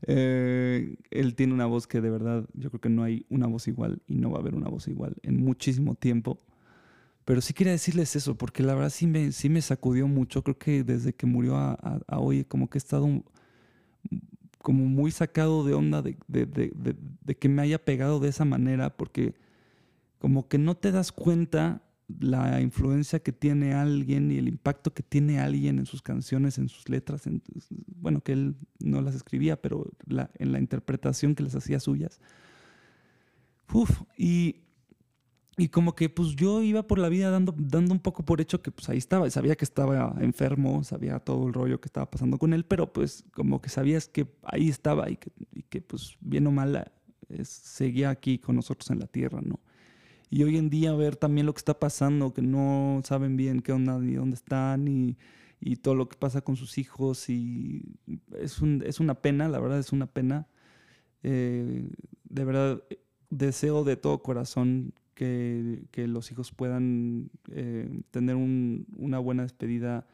Eh, 0.03 0.97
él 1.13 1.37
tiene 1.37 1.55
una 1.55 1.67
voz 1.67 1.87
que 1.87 2.01
de 2.01 2.11
verdad 2.11 2.45
yo 2.55 2.71
creo 2.71 2.81
que 2.81 2.89
no 2.89 3.05
hay 3.05 3.25
una 3.29 3.47
voz 3.47 3.69
igual 3.69 4.03
y 4.09 4.17
no 4.17 4.33
va 4.33 4.39
a 4.39 4.41
haber 4.41 4.57
una 4.57 4.69
voz 4.69 4.89
igual 4.89 5.15
en 5.23 5.37
muchísimo 5.37 5.95
tiempo. 5.95 6.41
Pero 7.25 7.41
sí 7.41 7.55
quería 7.55 7.75
decirles 7.75 8.17
eso, 8.17 8.35
porque 8.35 8.65
la 8.65 8.75
verdad 8.75 8.91
sí 8.91 9.07
me, 9.07 9.31
sí 9.31 9.49
me 9.49 9.63
sacudió 9.63 10.09
mucho. 10.09 10.43
Creo 10.43 10.59
que 10.59 10.83
desde 10.83 11.13
que 11.13 11.27
murió 11.27 11.55
a, 11.57 12.03
hoy, 12.19 12.43
como 12.43 12.69
que 12.69 12.79
he 12.79 12.81
estado 12.81 13.23
como 14.61 14.87
muy 14.87 15.13
sacado 15.13 15.65
de 15.65 15.75
onda 15.75 16.03
de, 16.03 16.17
que 17.39 17.49
me 17.49 17.63
haya 17.63 17.79
pegado 17.79 18.19
de 18.19 18.29
esa 18.31 18.45
manera, 18.45 18.91
porque 18.97 19.46
como 20.19 20.49
que 20.49 20.59
no 20.59 20.77
te 20.77 20.93
das 20.93 21.13
cuenta 21.13 21.83
la 22.09 22.61
influencia 22.61 23.19
que 23.19 23.33
tiene 23.33 23.75
alguien 23.75 24.31
y 24.31 24.39
el 24.39 24.47
impacto 24.47 24.95
que 24.95 25.03
tiene 25.03 25.41
alguien 25.41 25.79
en 25.79 25.87
sus 25.87 26.03
canciones, 26.03 26.59
en 26.59 26.69
sus 26.69 26.89
letras, 26.89 27.25
bueno, 27.97 28.21
que 28.21 28.33
él 28.33 28.57
no 28.79 29.01
las 29.01 29.15
escribía, 29.15 29.61
pero 29.61 29.91
en 30.09 30.53
la 30.53 30.59
interpretación 30.61 31.35
que 31.35 31.43
les 31.43 31.57
hacía 31.57 31.81
suyas. 31.81 32.21
Uf, 33.73 34.03
y 34.17 34.67
y 35.59 35.69
como 35.69 35.95
que 35.95 36.11
pues 36.11 36.37
yo 36.37 36.63
iba 36.63 36.87
por 36.87 36.99
la 36.99 37.09
vida 37.09 37.31
dando, 37.31 37.55
dando 37.57 37.95
un 37.95 38.01
poco 38.01 38.25
por 38.25 38.43
hecho 38.43 38.61
que 38.61 38.71
pues 38.71 38.91
ahí 38.91 38.99
estaba, 38.99 39.31
sabía 39.31 39.57
que 39.57 39.65
estaba 39.65 40.15
enfermo, 40.21 40.85
sabía 40.85 41.19
todo 41.19 41.47
el 41.47 41.55
rollo 41.55 41.81
que 41.81 41.89
estaba 41.89 42.11
pasando 42.11 42.37
con 42.39 42.53
él, 42.53 42.67
pero 42.67 42.93
pues 42.93 43.25
como 43.33 43.63
que 43.63 43.71
sabías 43.71 44.07
que 44.07 44.27
ahí 44.43 44.69
estaba 44.69 45.09
y 45.09 45.17
que, 45.17 45.33
y 45.55 45.63
que 45.63 45.81
pues 45.81 46.17
bien 46.21 46.47
o 46.47 46.51
mal 46.51 46.93
eh, 47.31 47.45
seguía 47.45 48.11
aquí 48.11 48.39
con 48.39 48.57
nosotros 48.57 48.91
en 48.91 48.99
la 48.99 49.07
tierra, 49.07 49.41
¿no? 49.41 49.59
Y 50.31 50.43
hoy 50.43 50.57
en 50.57 50.71
día 50.71 50.95
ver 50.95 51.17
también 51.17 51.47
lo 51.47 51.55
que 51.55 51.59
está 51.59 51.79
pasando, 51.79 52.35
que 52.35 52.43
no 52.43 53.01
saben 53.05 53.37
bien 53.37 53.61
qué 53.61 53.73
onda 53.73 53.99
ni 53.99 54.15
dónde 54.15 54.35
están 54.35 54.89
y, 54.89 55.17
y 55.61 55.77
todo 55.77 55.95
lo 55.95 56.09
que 56.09 56.17
pasa 56.17 56.41
con 56.41 56.57
sus 56.57 56.79
hijos 56.79 57.29
y 57.29 57.83
es, 58.39 58.61
un, 58.61 58.83
es 58.85 59.01
una 59.01 59.15
pena, 59.15 59.49
la 59.49 59.61
verdad 59.61 59.79
es 59.79 59.93
una 59.93 60.07
pena. 60.07 60.47
Eh, 61.23 61.89
de 62.25 62.45
verdad 62.45 62.83
deseo 63.31 63.85
de 63.85 63.97
todo 63.97 64.23
corazón 64.23 64.93
que, 65.15 65.87
los 65.95 66.31
hijos 66.31 66.53
puedan 66.53 67.31
eh, 67.51 68.03
tener 68.11 68.37
una 68.37 69.19
buena 69.19 69.43
despedida 69.43 70.07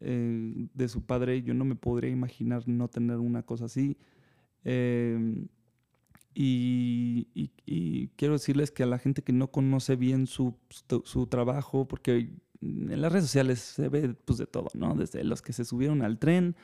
eh, 0.00 0.68
de 0.72 0.88
su 0.88 1.02
padre. 1.04 1.42
Yo 1.42 1.52
no 1.54 1.64
me 1.64 1.74
podría 1.74 2.10
imaginar 2.10 2.66
no 2.68 2.88
tener 2.88 3.18
una 3.18 3.42
cosa 3.42 3.66
así. 3.66 3.96
Em, 4.64 5.48
y, 6.38 8.10
quiero 8.16 8.34
decirles 8.34 8.70
que 8.70 8.82
a 8.82 8.86
la 8.86 8.98
gente 8.98 9.22
que 9.22 9.32
no 9.32 9.50
conoce 9.50 9.96
bien 9.96 10.26
su, 10.26 10.54
trabajo, 11.30 11.88
porque 11.88 12.30
en 12.60 13.00
las 13.00 13.12
redes 13.12 13.24
sociales 13.26 13.60
se 13.60 13.88
ve 13.88 14.14
pues, 14.24 14.38
de 14.38 14.46
todo, 14.46 14.68
¿no? 14.74 14.94
Desde 14.94 15.24
los 15.24 15.40
que 15.40 15.52
se 15.52 15.64
subieron 15.64 16.02
al 16.02 16.18
tren 16.18 16.56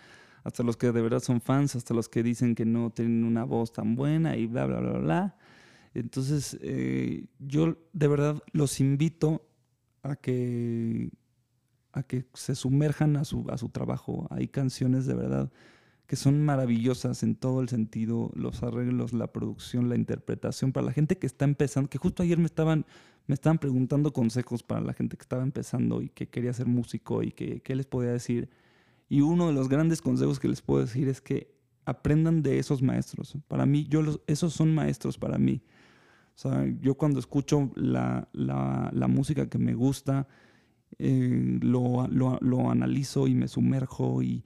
hasta 0.45 0.63
los 0.63 0.77
que 0.77 0.91
de 0.91 1.01
verdad 1.01 1.21
son 1.21 1.41
fans, 1.41 1.77
hasta 1.77 1.95
los 1.95 2.09
que 2.09 2.23
dicen 2.23 2.55
que 2.55 2.65
no 2.65 2.91
tienen 2.91 3.25
una 3.25 3.45
voz 3.45 3.73
tan 3.73 3.95
buena 3.95 4.37
y 4.37 4.47
bla, 4.47 4.67
bla, 4.67 4.81
bla, 4.81 4.99
bla. 4.99 5.37
Entonces, 5.95 6.59
eh, 6.63 7.27
yo 7.39 7.79
de 7.93 8.09
verdad 8.09 8.43
los 8.53 8.81
invito 8.81 9.47
a 10.03 10.17
que, 10.17 11.11
a 11.93 12.03
que 12.03 12.27
se 12.35 12.55
sumerjan 12.55 13.17
a 13.17 13.25
su, 13.25 13.47
a 13.51 13.57
su 13.57 13.69
trabajo. 13.69 14.27
Hay 14.31 14.49
canciones 14.49 15.07
de 15.07 15.15
verdad 15.15 15.53
que 16.13 16.17
son 16.17 16.45
maravillosas 16.45 17.23
en 17.23 17.37
todo 17.37 17.63
el 17.63 17.71
sentido, 17.71 18.31
los 18.35 18.63
arreglos, 18.63 19.15
la 19.15 19.33
producción, 19.33 19.89
la 19.89 19.97
interpretación, 19.97 20.71
para 20.71 20.85
la 20.85 20.93
gente 20.93 21.17
que 21.17 21.27
está 21.27 21.47
empezando, 21.47 21.89
que 21.89 21.97
justo 21.97 22.23
ayer 22.23 22.37
me 22.37 22.45
estaban, 22.45 22.85
me 23.27 23.33
estaban 23.33 23.57
preguntando 23.57 24.13
consejos 24.13 24.63
para 24.63 24.83
la 24.83 24.93
gente 24.93 25.17
que 25.17 25.23
estaba 25.23 25.43
empezando 25.43 26.03
y 26.03 26.11
que 26.11 26.29
quería 26.29 26.53
ser 26.53 26.67
músico 26.67 27.23
y 27.23 27.33
que 27.33 27.63
qué 27.63 27.75
les 27.75 27.87
podía 27.87 28.11
decir. 28.11 28.51
Y 29.09 29.23
uno 29.23 29.47
de 29.47 29.55
los 29.55 29.71
grandes 29.71 30.03
consejos 30.03 30.39
que 30.39 30.49
les 30.49 30.61
puedo 30.61 30.83
decir 30.83 31.09
es 31.09 31.23
que 31.23 31.55
aprendan 31.87 32.43
de 32.43 32.59
esos 32.59 32.83
maestros. 32.83 33.39
Para 33.49 33.65
mí, 33.65 33.87
yo 33.89 34.03
los, 34.03 34.21
esos 34.27 34.53
son 34.53 34.75
maestros 34.75 35.17
para 35.17 35.39
mí. 35.39 35.63
O 36.37 36.39
sea, 36.39 36.67
yo 36.83 36.95
cuando 36.95 37.21
escucho 37.21 37.71
la, 37.75 38.29
música 39.09 39.49
que 39.49 39.57
me 39.57 39.73
gusta, 39.73 40.29
eh, 40.99 41.59
lo, 41.63 42.71
analizo 42.71 43.29
y 43.29 43.35
me 43.35 43.49
sumerjo 43.49 44.23
y, 44.23 44.45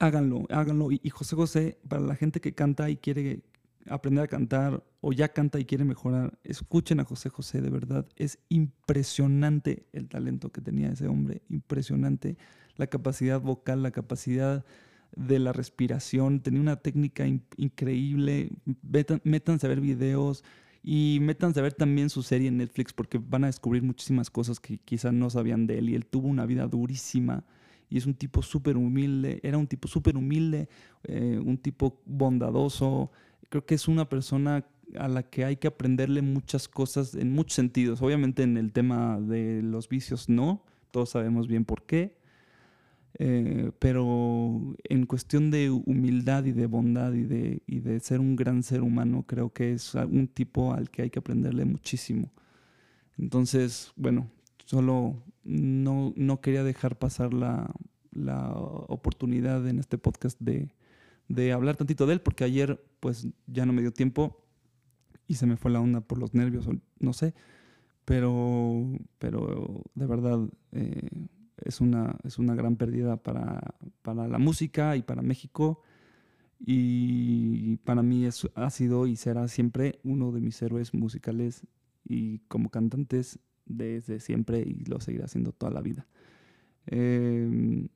háganlo, 0.00 0.46
háganlo. 0.50 0.90
Y, 0.90 1.08
José 1.10 1.36
José, 1.36 1.78
para 1.88 2.02
la 2.02 2.16
gente 2.16 2.40
que 2.40 2.54
canta 2.54 2.90
y 2.90 2.96
quiere 2.96 3.42
aprender 3.88 4.24
a 4.24 4.28
cantar 4.28 4.82
o 5.00 5.12
ya 5.12 5.28
canta 5.28 5.60
y 5.60 5.64
quiere 5.64 5.84
mejorar, 5.84 6.38
escuchen 6.42 6.98
a 7.00 7.04
José 7.04 7.28
José, 7.28 7.60
de 7.60 7.70
verdad. 7.70 8.06
Es 8.16 8.38
impresionante 8.48 9.86
el 9.92 10.08
talento 10.08 10.50
que 10.50 10.60
tenía 10.60 10.88
ese 10.90 11.06
hombre, 11.06 11.42
impresionante 11.48 12.36
la 12.76 12.88
capacidad 12.88 13.40
vocal, 13.40 13.82
la 13.82 13.90
capacidad 13.92 14.64
de 15.16 15.38
la 15.38 15.52
respiración, 15.52 16.40
tenía 16.40 16.60
una 16.60 16.76
técnica 16.76 17.26
increíble, 17.56 18.50
métanse 19.24 19.66
a 19.66 19.68
ver 19.68 19.80
videos 19.80 20.44
y 20.82 21.18
métanse 21.20 21.60
a 21.60 21.64
ver 21.64 21.74
también 21.74 22.10
su 22.10 22.22
serie 22.22 22.48
en 22.48 22.58
Netflix 22.58 22.92
porque 22.92 23.18
van 23.18 23.44
a 23.44 23.48
descubrir 23.48 23.82
muchísimas 23.82 24.30
cosas 24.30 24.60
que 24.60 24.78
quizás 24.78 25.12
no 25.12 25.28
sabían 25.28 25.66
de 25.66 25.78
él 25.78 25.90
y 25.90 25.94
él 25.94 26.06
tuvo 26.06 26.28
una 26.28 26.46
vida 26.46 26.68
durísima 26.68 27.44
y 27.90 27.98
es 27.98 28.06
un 28.06 28.14
tipo 28.14 28.40
súper 28.40 28.76
humilde, 28.76 29.40
era 29.42 29.58
un 29.58 29.66
tipo 29.66 29.88
súper 29.88 30.16
humilde, 30.16 30.68
eh, 31.02 31.40
un 31.44 31.58
tipo 31.58 32.00
bondadoso, 32.06 33.10
creo 33.48 33.66
que 33.66 33.74
es 33.74 33.88
una 33.88 34.08
persona 34.08 34.64
a 34.96 35.08
la 35.08 35.24
que 35.24 35.44
hay 35.44 35.56
que 35.56 35.68
aprenderle 35.68 36.22
muchas 36.22 36.68
cosas 36.68 37.14
en 37.14 37.32
muchos 37.32 37.54
sentidos, 37.54 38.00
obviamente 38.00 38.44
en 38.44 38.56
el 38.56 38.72
tema 38.72 39.20
de 39.20 39.60
los 39.62 39.88
vicios 39.88 40.28
no, 40.28 40.64
todos 40.92 41.10
sabemos 41.10 41.48
bien 41.48 41.64
por 41.64 41.82
qué, 41.82 42.16
eh, 43.18 43.72
pero 43.80 44.76
en 44.84 45.04
cuestión 45.06 45.50
de 45.50 45.70
humildad 45.70 46.44
y 46.44 46.52
de 46.52 46.66
bondad 46.66 47.12
y 47.12 47.24
de, 47.24 47.62
y 47.66 47.80
de 47.80 47.98
ser 48.00 48.20
un 48.20 48.36
gran 48.36 48.62
ser 48.62 48.82
humano, 48.82 49.24
creo 49.26 49.52
que 49.52 49.72
es 49.72 49.94
un 49.94 50.28
tipo 50.28 50.72
al 50.72 50.90
que 50.90 51.02
hay 51.02 51.10
que 51.10 51.18
aprenderle 51.18 51.64
muchísimo. 51.64 52.32
Entonces, 53.18 53.92
bueno, 53.96 54.30
solo 54.64 55.22
no, 55.44 56.12
no 56.16 56.40
quería 56.40 56.64
dejar 56.64 56.98
pasar 56.98 57.32
la, 57.32 57.72
la, 58.12 58.52
oportunidad 58.52 59.66
en 59.68 59.78
este 59.78 59.98
podcast 59.98 60.38
de, 60.40 60.74
de 61.28 61.52
hablar 61.52 61.76
tantito 61.76 62.06
de 62.06 62.14
él, 62.14 62.20
porque 62.20 62.44
ayer 62.44 62.84
pues 63.00 63.28
ya 63.46 63.66
no 63.66 63.72
me 63.72 63.82
dio 63.82 63.92
tiempo 63.92 64.44
y 65.26 65.34
se 65.34 65.46
me 65.46 65.56
fue 65.56 65.70
la 65.70 65.80
onda 65.80 66.00
por 66.00 66.18
los 66.18 66.34
nervios, 66.34 66.68
no 66.98 67.12
sé, 67.12 67.34
pero, 68.04 68.92
pero 69.18 69.82
de 69.94 70.06
verdad... 70.06 70.40
Eh, 70.72 71.08
es 71.64 71.80
una, 71.80 72.16
es 72.24 72.38
una 72.38 72.54
gran 72.54 72.76
pérdida 72.76 73.16
para, 73.16 73.74
la 74.04 74.38
música 74.38 74.96
y 74.96 75.02
para 75.02 75.22
México. 75.22 75.82
Y 76.58 77.76
para 77.78 78.02
mí 78.02 78.26
es, 78.26 78.48
ha 78.54 78.70
sido 78.70 79.06
y 79.06 79.16
será 79.16 79.48
siempre 79.48 79.98
uno 80.04 80.30
de 80.30 80.40
mis 80.40 80.60
héroes 80.60 80.92
musicales 80.92 81.66
y 82.04 82.40
como 82.48 82.70
cantantes 82.70 83.38
desde 83.70 84.20
siempre 84.20 84.60
y 84.60 84.84
lo 84.84 85.00
seguirá 85.00 85.24
haciendo 85.24 85.52
toda 85.52 85.72
la 85.72 85.80
vida. 85.80 86.06
Em, 86.86 87.88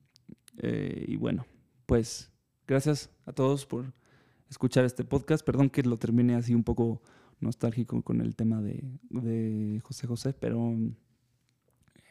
eh, 0.58 1.04
y 1.08 1.16
bueno, 1.16 1.46
pues 1.86 2.30
gracias 2.66 3.10
a 3.26 3.32
todos 3.32 3.66
por 3.66 3.92
escuchar 4.48 4.84
este 4.84 5.04
podcast. 5.04 5.44
Perdón 5.44 5.70
que 5.70 5.82
lo 5.82 5.98
termine 5.98 6.34
así 6.34 6.54
un 6.54 6.64
poco 6.64 7.02
nostálgico 7.40 8.02
con 8.02 8.20
el 8.20 8.36
tema 8.36 8.62
de, 8.62 8.82
de 9.10 9.80
José 9.82 10.06
José, 10.06 10.32
pero 10.32 10.72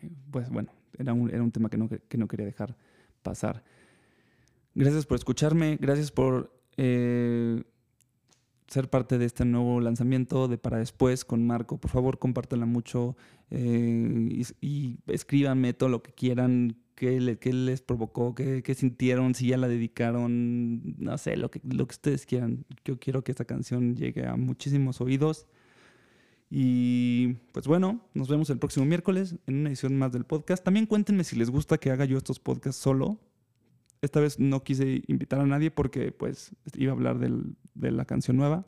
eh, 0.01 0.09
pues 0.30 0.49
bueno, 0.49 0.72
era 0.97 1.14
un, 1.14 1.30
era 1.30 1.47
tema 1.49 1.70
que 1.70 1.78
no, 1.78 2.28
quería 2.28 2.45
dejar 2.45 2.78
pasar. 3.22 3.64
Gracias 4.76 5.05
por 5.05 5.18
escucharme, 5.18 5.78
gracias 5.80 6.11
por 6.11 6.51
eh, 6.78 7.64
ser 8.68 8.89
parte 8.89 9.18
de 9.18 9.26
este 9.26 9.45
nuevo 9.45 9.80
lanzamiento 9.80 10.47
de 10.47 10.57
Para 10.57 10.78
Después 10.78 11.26
con 11.26 11.45
Marco. 11.45 11.78
Por 11.78 11.91
favor, 11.91 12.20
compártanla 12.20 12.66
mucho 12.66 13.16
eh, 13.51 14.43
y, 14.61 14.97
escríbanme 15.07 15.74
todo 15.74 15.89
lo 15.89 16.01
que 16.01 16.11
quieran, 16.11 16.78
qué, 16.95 17.20
les 17.20 17.82
provocó, 17.82 18.36
qué, 18.36 18.76
sintieron, 18.76 19.36
si 19.36 19.47
ya 19.47 19.57
la 19.57 19.68
dedicaron, 19.68 20.95
no 20.97 21.18
sé, 21.18 21.38
lo 21.38 21.51
que, 21.51 21.61
lo 21.64 21.88
que 21.88 21.93
ustedes 21.93 22.26
quieran. 22.26 22.66
Yo 22.86 22.99
quiero 22.99 23.24
que 23.24 23.32
esta 23.32 23.45
canción 23.45 23.95
llegue 23.95 24.26
a 24.26 24.36
muchísimos 24.36 25.01
oídos. 25.01 25.47
Y 26.49 27.34
pues 27.51 27.66
bueno, 27.66 28.01
nos 28.14 28.28
vemos 28.28 28.49
el 28.51 28.59
próximo 28.59 28.86
miércoles 28.86 29.36
en 29.47 29.61
una 29.61 29.70
edición 29.70 29.97
más 29.97 30.11
del 30.11 30.24
podcast. 30.24 30.64
También 30.64 30.86
cuéntenme 30.86 31.24
si 31.24 31.36
les 31.36 31.49
gusta 31.49 31.80
que 31.80 31.89
haga 31.89 32.05
yo 32.05 32.18
estos 32.18 32.39
podcasts 32.39 32.80
solo. 32.80 33.20
Esta 34.04 34.20
vez 34.20 34.38
no 34.38 34.64
quise 34.64 35.01
invitar 35.08 35.39
a 35.39 35.45
nadie 35.45 35.72
porque 35.72 36.12
pues 36.12 36.51
iba 36.76 36.91
a 36.91 36.95
hablar 36.95 37.20
de 37.20 37.91
la 37.91 38.04
canción 38.04 38.36
nueva. 38.36 38.66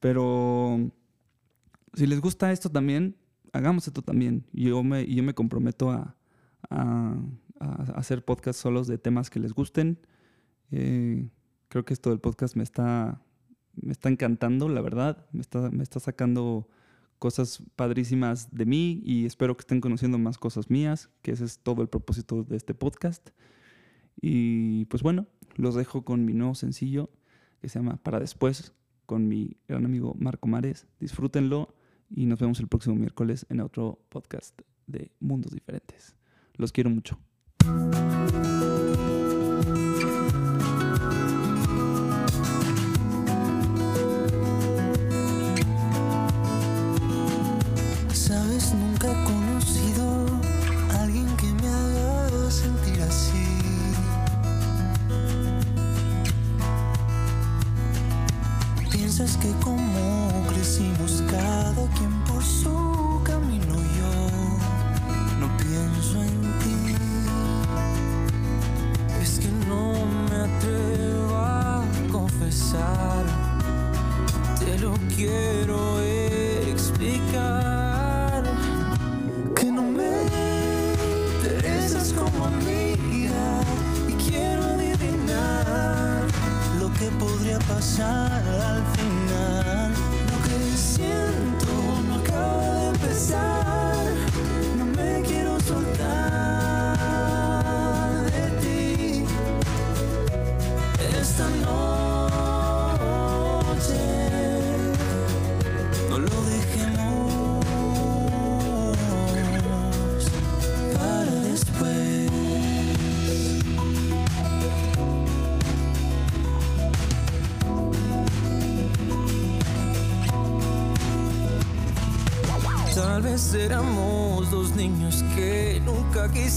Pero 0.00 0.90
si 1.92 2.06
les 2.06 2.22
gusta 2.22 2.50
esto 2.52 2.70
también, 2.70 3.16
hagamos 3.52 3.86
esto 3.86 4.00
también. 4.00 4.46
Yo 4.54 4.82
me, 4.82 5.06
yo 5.06 5.22
me 5.22 5.34
comprometo 5.34 5.90
a, 5.90 6.16
hacer 7.94 8.24
podcasts 8.24 8.60
solos 8.62 8.86
de 8.86 8.96
temas 8.96 9.28
que 9.28 9.40
les 9.40 9.52
gusten. 9.52 9.98
Eh, 10.70 11.28
creo 11.68 11.84
que 11.84 11.92
esto 11.92 12.08
del 12.08 12.18
podcast 12.18 12.56
me 12.56 12.62
está, 12.62 13.22
me 13.74 13.92
está 13.92 14.08
encantando, 14.08 14.70
la 14.70 14.80
verdad. 14.80 15.26
Me 15.32 15.42
está, 15.42 15.70
me 15.70 15.82
está 15.82 16.00
sacando 16.00 16.66
cosas 17.18 17.62
padrísimas 17.76 18.54
de 18.54 18.64
mí 18.64 19.02
y 19.04 19.26
espero 19.26 19.54
que 19.54 19.62
estén 19.62 19.82
conociendo 19.82 20.16
más 20.16 20.38
cosas 20.38 20.70
mías, 20.70 21.10
que 21.20 21.32
ese 21.32 21.44
es 21.44 21.58
todo 21.58 21.82
el 21.82 21.88
propósito 21.88 22.42
de 22.42 22.56
este 22.56 22.72
podcast. 22.72 23.28
Y 24.20 24.86
pues 24.86 25.02
bueno, 25.02 25.26
los 25.56 25.74
dejo 25.74 26.04
con 26.04 26.24
mi 26.24 26.32
nuevo 26.32 26.54
sencillo 26.54 27.10
que 27.60 27.68
se 27.68 27.78
llama 27.78 27.96
Para 28.02 28.20
Después, 28.20 28.74
con 29.06 29.28
mi 29.28 29.56
gran 29.68 29.84
amigo 29.84 30.14
Marco 30.18 30.48
Mares. 30.48 30.86
Disfrútenlo 31.00 31.74
y 32.10 32.26
nos 32.26 32.38
vemos 32.38 32.60
el 32.60 32.68
próximo 32.68 32.96
miércoles 32.96 33.46
en 33.48 33.60
otro 33.60 34.00
podcast 34.08 34.60
de 34.86 35.10
Mundos 35.20 35.52
Diferentes. 35.52 36.16
Los 36.56 36.72
quiero 36.72 36.90
mucho. 36.90 37.18
Que 59.16 59.50
como 59.64 60.46
crecimos 60.46 61.22
cada 61.30 61.88
quien 61.94 62.12
por 62.26 62.44
su 62.44 62.75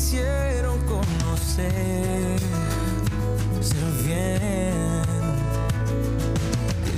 quisieron 0.10 0.80
conocer 0.88 2.40
ser 3.62 3.92
bien. 4.04 5.04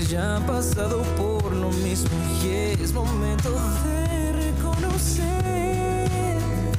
Ya 0.09 0.37
han 0.37 0.45
pasado 0.45 1.03
por 1.17 1.51
lo 1.51 1.71
mismo 1.71 2.09
y 2.41 2.47
es 2.81 2.93
momento 2.93 3.49
de 3.83 4.31
reconocer 4.31 5.27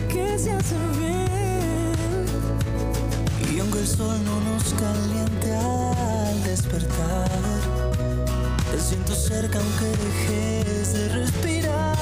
que 0.09 0.39
se 0.39 0.53
hace 0.53 0.77
bien. 0.99 2.27
Y 3.55 3.61
aunque 3.61 3.81
el 3.81 3.87
sol 3.87 4.19
no 4.25 4.41
nos 4.41 4.73
caliente 4.75 5.55
al 5.55 6.43
despertar, 6.45 7.29
te 8.71 8.81
siento 8.81 9.15
cerca 9.15 9.59
aunque 9.59 9.97
dejes 9.99 10.93
de 10.95 11.09
respirar. 11.09 12.02